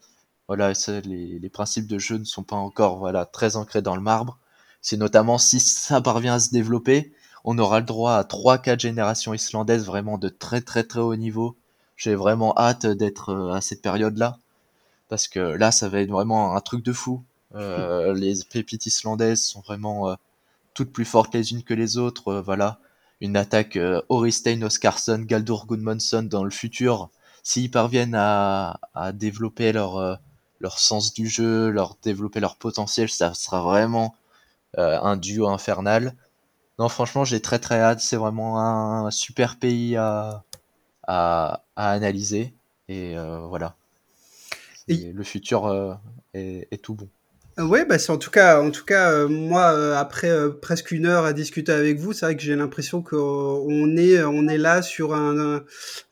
[0.48, 3.96] voilà, ça, les, les principes de jeu ne sont pas encore voilà, très ancrés dans
[3.96, 4.38] le marbre.
[4.82, 7.12] C'est notamment si ça parvient à se développer,
[7.44, 11.56] on aura le droit à 3-4 générations islandaises vraiment de très très très haut niveau.
[11.96, 14.38] J'ai vraiment hâte d'être euh, à cette période-là,
[15.08, 17.22] parce que là, ça va être vraiment un truc de fou.
[17.54, 20.14] Euh, les pépites islandaises sont vraiment euh,
[20.74, 22.80] toutes plus fortes les unes que les autres, euh, voilà
[23.20, 27.10] une attaque euh, Oristein, Oscarson, Galdur Gudmundsson dans le futur,
[27.42, 30.14] s'ils parviennent à, à développer leur, euh,
[30.60, 34.14] leur sens du jeu, leur développer leur potentiel, ça sera vraiment
[34.78, 36.14] euh, un duo infernal.
[36.78, 38.00] Non, franchement, j'ai très très hâte.
[38.00, 40.42] C'est vraiment un, super pays à,
[41.06, 42.52] à, à analyser.
[42.88, 43.76] Et euh, voilà.
[44.88, 45.12] Et...
[45.12, 45.94] Le futur euh,
[46.34, 47.08] est, est tout bon.
[47.56, 50.90] Ouais, bah c'est en tout cas, en tout cas, euh, moi euh, après euh, presque
[50.90, 54.58] une heure à discuter avec vous, c'est vrai que j'ai l'impression qu'on est, on est
[54.58, 55.62] là sur un,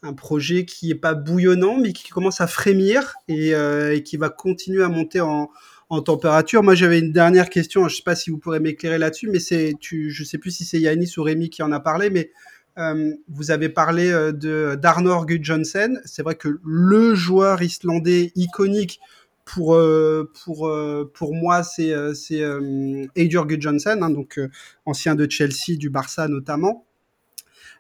[0.04, 4.16] un, projet qui est pas bouillonnant, mais qui commence à frémir et, euh, et qui
[4.18, 5.50] va continuer à monter en,
[5.90, 6.62] en température.
[6.62, 7.88] Moi, j'avais une dernière question.
[7.88, 10.64] Je sais pas si vous pourrez m'éclairer là-dessus, mais c'est, tu, je sais plus si
[10.64, 12.30] c'est Yanis ou Rémi qui en a parlé, mais
[12.78, 16.00] euh, vous avez parlé de d'Arnor Gudjonsen.
[16.04, 19.00] C'est vrai que le joueur islandais iconique
[19.44, 24.48] pour euh, pour euh, pour moi c'est euh, c'est euh, Gudjohnsen hein, donc euh,
[24.86, 26.86] ancien de Chelsea du Barça notamment.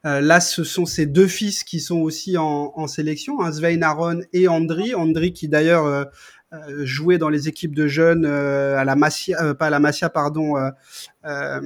[0.04, 3.82] Euh, là ce sont ces deux fils qui sont aussi en, en sélection hein, Svein
[3.82, 4.94] Aron et Andri.
[4.94, 6.04] Andri qui d'ailleurs euh,
[6.84, 10.54] jouait dans les équipes de jeunes à la Masia pas à la Masia pardon
[11.24, 11.60] en,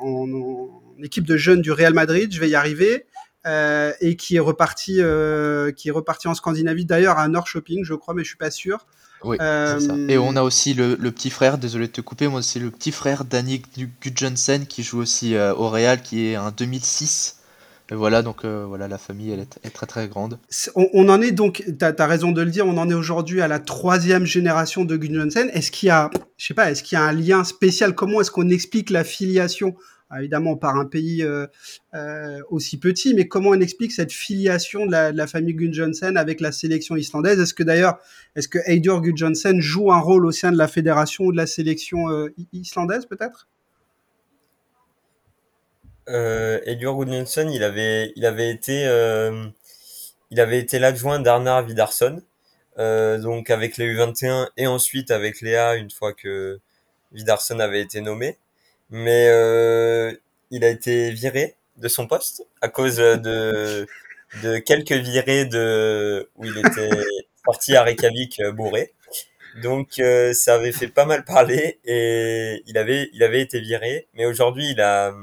[0.00, 2.32] en, équipe de jeunes du Real Madrid.
[2.32, 3.06] Je vais y arriver
[3.46, 7.84] euh, et qui est reparti, euh, qui est reparti en Scandinavie d'ailleurs à North Shopping,
[7.84, 8.86] je crois, mais je suis pas sûr.
[9.24, 9.94] Oui, euh, ça.
[10.08, 12.70] Et on a aussi le, le, petit frère, désolé de te couper, moi c'est le
[12.70, 13.62] petit frère Danny
[14.00, 17.38] Gudjonsen qui joue aussi euh, au Real, qui est un 2006
[17.90, 20.38] voilà, donc voilà, la famille, elle est, très très grande.
[20.74, 23.48] On, en est donc, tu as, raison de le dire, on en est aujourd'hui à
[23.48, 25.46] la troisième génération de Gun Johnson.
[25.52, 27.94] Est-ce qu'il y a, je sais pas, est-ce qu'il y a un lien spécial?
[27.94, 29.76] Comment est-ce qu'on explique la filiation
[30.18, 31.46] évidemment par un pays euh,
[31.94, 36.52] euh, aussi petit, mais comment on explique cette filiation de la, famille Gunjonsen avec la
[36.52, 37.40] sélection islandaise?
[37.40, 37.98] Est-ce que d'ailleurs,
[38.36, 41.46] est-ce que Heidur Gunjonsen joue un rôle au sein de la fédération ou de la
[41.46, 43.48] sélection euh, islandaise peut-être?
[46.08, 48.82] Euh, Heidur il avait, il avait été,
[50.30, 52.20] il avait été l'adjoint d'Arnar Vidarsson,
[52.76, 56.58] donc avec les U21 et ensuite avec Léa une fois que
[57.12, 58.38] Vidarsson avait été nommé
[58.92, 60.14] mais euh,
[60.52, 63.88] il a été viré de son poste à cause de,
[64.42, 66.90] de quelques virées de, où il était
[67.46, 68.92] sorti à Reykjavik euh, bourré.
[69.62, 74.08] Donc euh, ça avait fait pas mal parler et il avait, il avait été viré.
[74.14, 75.14] Mais aujourd'hui, il, a,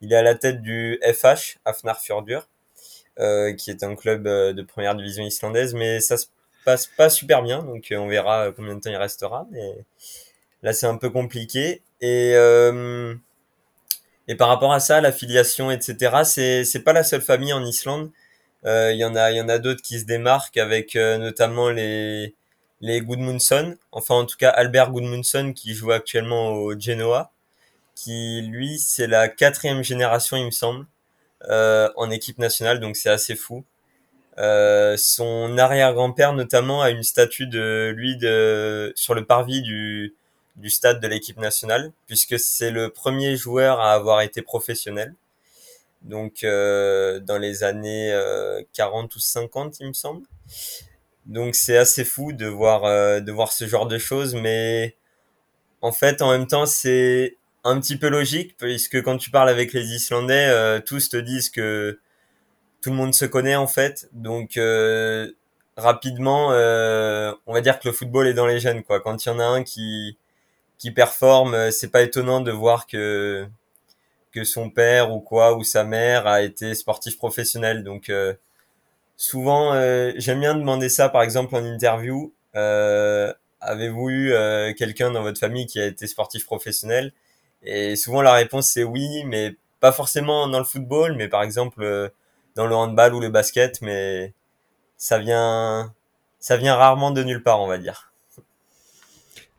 [0.00, 2.48] il est à la tête du FH, Afnar Fjordur,
[3.20, 5.74] euh, qui est un club de première division islandaise.
[5.74, 6.26] Mais ça se
[6.64, 9.46] passe pas super bien, donc on verra combien de temps il restera.
[9.52, 9.72] Mais
[10.62, 11.82] là, c'est un peu compliqué.
[12.00, 13.14] Et, euh,
[14.28, 18.10] et par rapport à ça, l'affiliation, etc., c'est, c'est pas la seule famille en Islande.
[18.64, 21.70] Euh, il y en a, y en a d'autres qui se démarquent avec euh, notamment
[21.70, 22.34] les,
[22.80, 23.76] les Gudmundsson.
[23.92, 27.32] Enfin, en tout cas, Albert Gudmundsson qui joue actuellement au Genoa.
[27.94, 30.86] Qui, lui, c'est la quatrième génération, il me semble,
[31.48, 33.64] euh, en équipe nationale, donc c'est assez fou.
[34.38, 40.14] Euh, son arrière-grand-père notamment a une statue de lui de sur le parvis du
[40.56, 45.14] du stade de l'équipe nationale, puisque c'est le premier joueur à avoir été professionnel.
[46.02, 50.22] Donc euh, dans les années euh, 40 ou 50, il me semble.
[51.26, 54.96] Donc c'est assez fou de voir euh, de voir ce genre de choses, mais
[55.82, 59.72] en fait en même temps c'est un petit peu logique puisque quand tu parles avec
[59.72, 62.00] les Islandais, euh, tous te disent que
[62.82, 64.08] tout le monde se connaît en fait.
[64.12, 65.32] Donc euh,
[65.76, 69.00] rapidement, on va dire que le football est dans les gènes quoi.
[69.00, 70.18] Quand il y en a un qui
[70.86, 73.48] qui performe, euh, c'est pas étonnant de voir que
[74.32, 77.84] que son père ou quoi ou sa mère a été sportif professionnel.
[77.84, 78.34] Donc euh,
[79.16, 82.34] souvent, euh, j'aime bien demander ça, par exemple en interview.
[83.60, 84.34] Avez-vous eu
[84.78, 87.12] quelqu'un dans votre famille qui a été sportif professionnel?
[87.62, 92.12] Et souvent la réponse c'est oui, mais pas forcément dans le football, mais par exemple
[92.56, 93.82] dans le handball ou le basket.
[93.82, 94.34] Mais
[94.98, 95.94] ça vient,
[96.40, 98.05] ça vient rarement de nulle part, on va dire.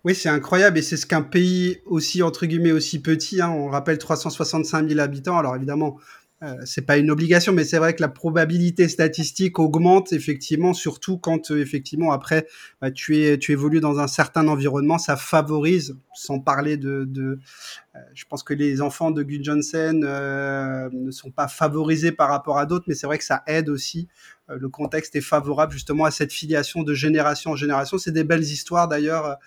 [0.07, 3.67] Oui, c'est incroyable et c'est ce qu'un pays aussi entre guillemets aussi petit, hein, on
[3.67, 5.37] rappelle 365 000 habitants.
[5.37, 5.97] Alors évidemment,
[6.43, 11.17] euh, c'est pas une obligation, mais c'est vrai que la probabilité statistique augmente effectivement, surtout
[11.17, 12.47] quand euh, effectivement après
[12.79, 17.37] bah, tu es tu évolues dans un certain environnement, ça favorise, sans parler de, de
[17.93, 22.29] euh, je pense que les enfants de Gun Johnson euh, ne sont pas favorisés par
[22.29, 24.07] rapport à d'autres, mais c'est vrai que ça aide aussi.
[24.47, 27.97] le contexte est favorable justement à cette filiation de génération en génération.
[27.97, 29.37] C'est des belles histoires d'ailleurs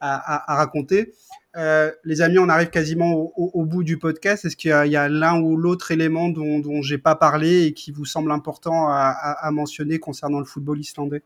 [0.00, 1.12] à, raconter.
[1.56, 4.44] Euh, les amis, on arrive quasiment au, bout du podcast.
[4.44, 7.92] Est-ce qu'il y a, l'un ou l'autre élément dont, dont j'ai pas parlé et qui
[7.92, 11.22] vous semble important à, mentionner concernant le football islandais?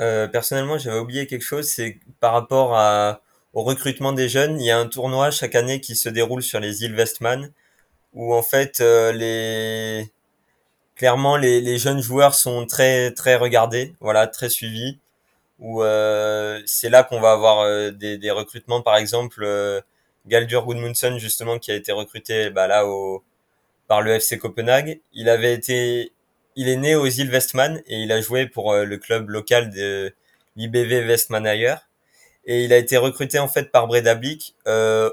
[0.00, 1.68] Euh, Personnellement, j'avais oublié quelque chose.
[1.68, 3.18] C'est par rapport
[3.52, 4.60] au recrutement des jeunes.
[4.60, 7.50] Il y a un tournoi chaque année qui se déroule sur les îles Westman,
[8.12, 10.02] où en fait euh,
[10.96, 14.98] clairement les, les jeunes joueurs sont très très regardés, voilà, très suivis
[15.60, 19.80] où euh, c'est là qu'on va avoir euh, des, des, recrutements, par exemple euh,
[20.26, 23.22] Galdur Gudmundsson justement qui a été recruté bah, là au,
[23.86, 25.00] par le FC Copenhague.
[25.12, 26.12] Il avait été,
[26.56, 30.14] il est né aux îles Westman et il a joué pour le club local de
[30.56, 31.86] l'IBV Westmanager
[32.46, 34.56] et il a été recruté en fait par Bredablik.
[34.66, 35.10] Euh,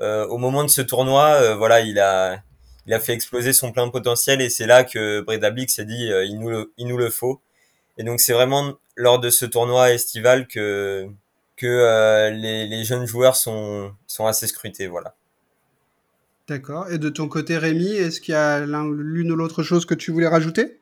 [0.00, 2.42] euh, au moment de ce tournoi, voilà, il a
[2.86, 6.38] il a fait exploser son plein potentiel et c'est là que Bredablik s'est dit il
[6.38, 7.40] nous le, il nous le faut.
[7.98, 11.08] Et donc c'est vraiment lors de ce tournoi estival que
[11.56, 15.14] que euh, les, les, jeunes joueurs sont sont assez scrutés, voilà.
[16.48, 16.90] D'accord.
[16.90, 20.10] Et de ton côté, Rémi, est-ce qu'il y a l'une ou l'autre chose que tu
[20.10, 20.80] voulais rajouter?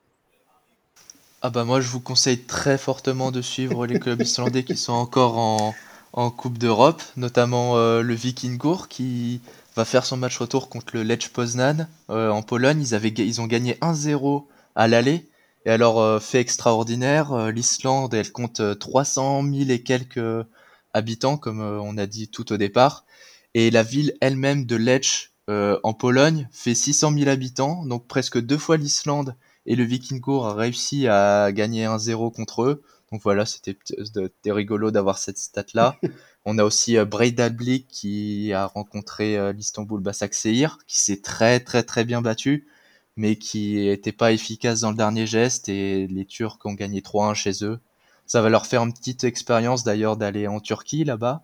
[1.42, 4.92] Ah bah moi, je vous conseille très fortement de suivre les clubs islandais qui sont
[4.92, 5.74] encore en,
[6.12, 9.40] en Coupe d'Europe, notamment euh, le Vikingur qui
[9.76, 12.80] va faire son match retour contre le Lech Poznan euh, en Pologne.
[12.80, 14.44] Ils, avaient, ils ont gagné 1-0
[14.74, 15.26] à l'aller
[15.66, 20.46] et alors, euh, fait extraordinaire, euh, l'Islande, elle compte 300 euh, 000 et quelques
[20.94, 23.04] habitants, comme on a dit tout au départ.
[23.54, 28.56] Et la ville elle-même de Lech, en Pologne, fait 600 000 habitants, donc presque deux
[28.56, 29.34] fois l'Islande.
[29.66, 32.82] Et le Vikingur a réussi à gagner 1-0 contre eux.
[33.10, 33.76] Donc voilà, c'était
[34.46, 35.96] rigolo d'avoir cette stat-là.
[36.44, 42.22] On a aussi Breidablik qui a rencontré l'Istanbul Basaksehir, qui s'est très très très bien
[42.22, 42.68] battu.
[43.16, 47.34] Mais qui n'étaient pas efficaces dans le dernier geste et les Turcs ont gagné 3-1
[47.34, 47.80] chez eux.
[48.26, 51.42] Ça va leur faire une petite expérience d'ailleurs d'aller en Turquie là-bas,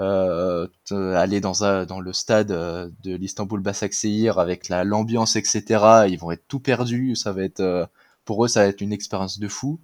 [0.00, 6.06] euh, aller dans, un, dans le stade euh, de l'Istanbul Basaksehir avec la l'ambiance etc.
[6.08, 7.84] Ils vont être tout perdus, ça va être euh,
[8.24, 9.78] pour eux ça va être une expérience de fou.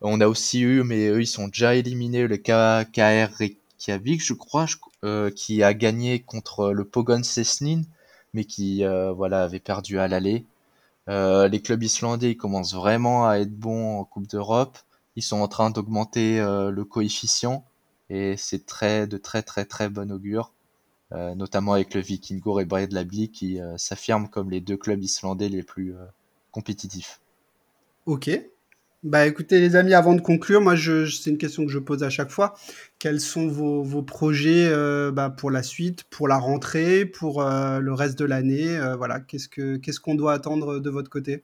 [0.00, 4.66] On a aussi eu, mais eux ils sont déjà éliminés, le KR Reykjavik je crois,
[5.04, 7.82] euh, qui a gagné contre le Pogon Sesnin,
[8.32, 8.84] mais qui
[9.14, 10.46] voilà avait perdu à l'aller.
[11.08, 14.78] Euh, les clubs islandais ils commencent vraiment à être bons en Coupe d'Europe.
[15.16, 17.64] Ils sont en train d'augmenter euh, le coefficient
[18.08, 20.52] et c'est très de très très très bon augure,
[21.12, 25.62] euh, notamment avec le Vikingur et Breiðablik qui s'affirment comme les deux clubs islandais les
[25.62, 25.94] plus
[26.50, 27.20] compétitifs.
[28.06, 28.30] Ok,
[29.02, 32.04] bah écoutez les amis, avant de conclure, moi je, c'est une question que je pose
[32.04, 32.54] à chaque fois.
[33.00, 37.80] Quels sont vos, vos projets euh, bah, pour la suite, pour la rentrée, pour euh,
[37.80, 41.42] le reste de l'année euh, Voilà, qu'est-ce que qu'est-ce qu'on doit attendre de votre côté?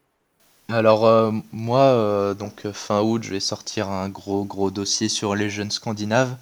[0.69, 5.71] Alors moi, donc fin août, je vais sortir un gros gros dossier sur les jeunes
[5.71, 6.37] scandinaves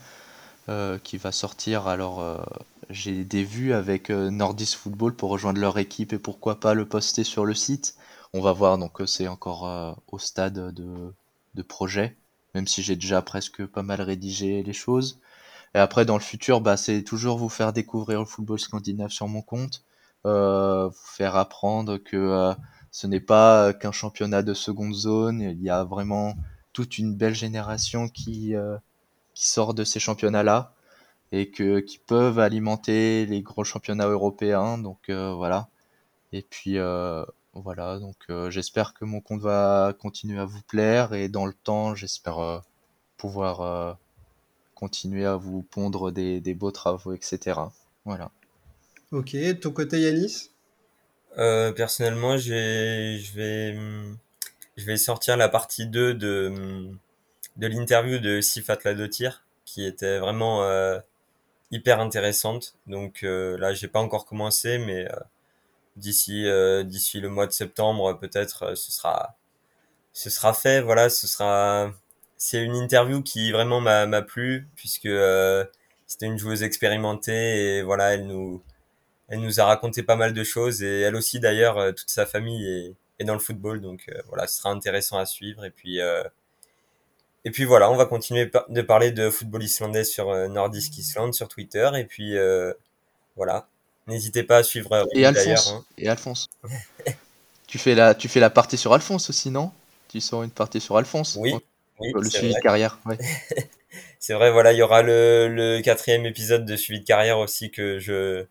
[1.05, 1.87] qui va sortir.
[1.87, 2.45] Alors
[2.91, 7.23] j'ai des vues avec Nordis Football pour rejoindre leur équipe et pourquoi pas le poster
[7.23, 7.95] sur le site.
[8.37, 12.19] On va voir, donc euh, c'est encore euh, au stade de, projet,
[12.55, 15.21] même si j'ai déjà presque pas mal rédigé les choses.
[15.75, 19.27] Et après, dans le futur, bah, c'est toujours vous faire découvrir le football scandinave sur
[19.27, 19.85] mon compte,
[20.27, 22.53] euh, vous faire apprendre que
[22.91, 26.35] ce n'est pas qu'un championnat de seconde zone, il y a vraiment
[26.75, 28.55] toute une belle génération qui,
[29.33, 30.75] sort de ces championnats-là
[31.33, 34.77] et qui peuvent alimenter les gros championnats européens.
[34.77, 35.69] Donc voilà.
[36.33, 36.79] Et puis
[37.63, 41.55] voilà, donc euh, j'espère que mon compte va continuer à vous plaire et dans le
[41.55, 42.59] temps, j'espère euh,
[43.17, 43.93] pouvoir euh,
[44.75, 47.61] continuer à vous pondre des, beaux travaux, etc.
[48.05, 48.31] Voilà.
[49.11, 50.51] Ok, ton côté Yanis?
[51.37, 52.51] Personnellement, je
[53.35, 53.75] vais,
[54.77, 56.91] je vais sortir la partie 2 de,
[57.57, 60.63] de l'interview de Sifat Ladotir, qui était vraiment
[61.71, 62.75] hyper intéressante.
[62.87, 65.09] Donc là, j'ai pas encore commencé, mais
[65.97, 69.37] d'ici euh, d'ici le mois de septembre peut-être euh, ce sera
[70.13, 71.93] ce sera fait voilà ce sera
[72.37, 75.65] c'est une interview qui vraiment m'a m'a plu puisque euh,
[76.07, 78.63] c'était une joueuse expérimentée et voilà elle nous
[79.29, 82.67] elle nous a raconté pas mal de choses et elle aussi d'ailleurs toute sa famille
[82.67, 85.99] est, est dans le football donc voilà ce sera intéressant à suivre et puis
[87.45, 91.49] et puis voilà on va continuer de parler de football islandais sur Nordisk Island sur
[91.49, 92.37] Twitter et puis
[93.35, 93.69] voilà
[94.07, 95.69] N'hésitez pas à suivre euh, et Alphonse.
[95.71, 95.85] Hein.
[95.99, 96.49] Et Alphonse.
[97.67, 99.73] tu, fais la, tu fais la partie sur Alphonse aussi, non?
[100.09, 101.55] Tu sors une partie sur Alphonse Oui.
[102.01, 103.01] le suivi de carrière.
[104.21, 107.73] c'est vrai, voilà, il y aura le, le, quatrième épisode de suivi de carrière aussi
[107.73, 108.45] que je,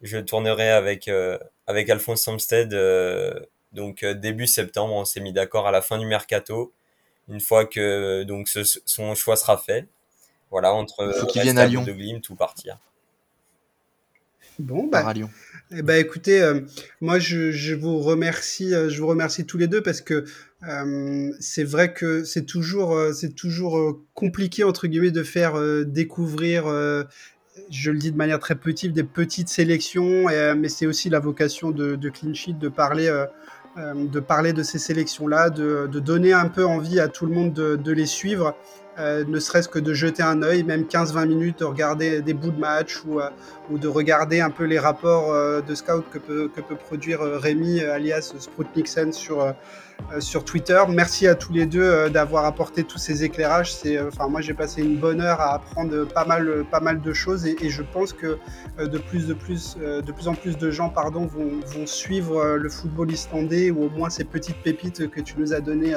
[0.00, 2.72] je tournerai avec, euh, avec Alphonse Samsted.
[2.72, 3.38] Euh,
[3.72, 6.72] donc début septembre, on s'est mis d'accord à la fin du mercato.
[7.28, 9.86] Une fois que donc son choix sera fait.
[10.50, 11.82] Voilà, entre vienne à Lyon.
[11.82, 12.78] de Glimt tout partir.
[14.58, 15.12] Bon, bah,
[15.70, 16.60] eh bah écoutez, euh,
[17.00, 20.24] moi je, je, vous remercie, euh, je vous remercie tous les deux parce que
[20.66, 26.64] euh, c'est vrai que c'est toujours, c'est toujours compliqué entre guillemets de faire découvrir,
[27.70, 30.26] je le dis de manière très petite, des petites sélections,
[30.56, 33.12] mais c'est aussi la vocation de, de Clean Sheet de parler.
[33.76, 37.52] de parler de ces sélections-là, de, de, donner un peu envie à tout le monde
[37.52, 38.56] de, de les suivre
[38.98, 42.50] euh, ne serait-ce que de jeter un œil, même 15-20 minutes, de regarder des bouts
[42.50, 43.28] de match ou, euh,
[43.70, 49.12] de regarder un peu les rapports euh, de scout que peut, produire Rémi, alias Sproutniksen,
[49.12, 49.54] sur,
[50.18, 50.80] sur Twitter.
[50.88, 53.74] Merci à tous les deux d'avoir apporté tous ces éclairages.
[54.28, 57.68] Moi, j'ai passé une bonne heure à apprendre pas mal, pas mal de choses et,
[57.68, 58.38] je pense que
[58.78, 59.30] de plus
[60.28, 64.24] en plus de gens pardon, vont, vont suivre le football islandais ou au moins ces
[64.24, 65.94] petites pépites que tu nous as données,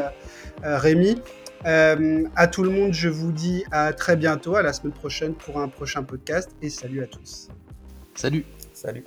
[0.63, 1.21] Rémi.
[1.65, 5.33] Euh, à tout le monde, je vous dis à très bientôt, à la semaine prochaine
[5.33, 7.49] pour un prochain podcast et salut à tous.
[8.15, 8.45] Salut.
[8.73, 9.03] Salut.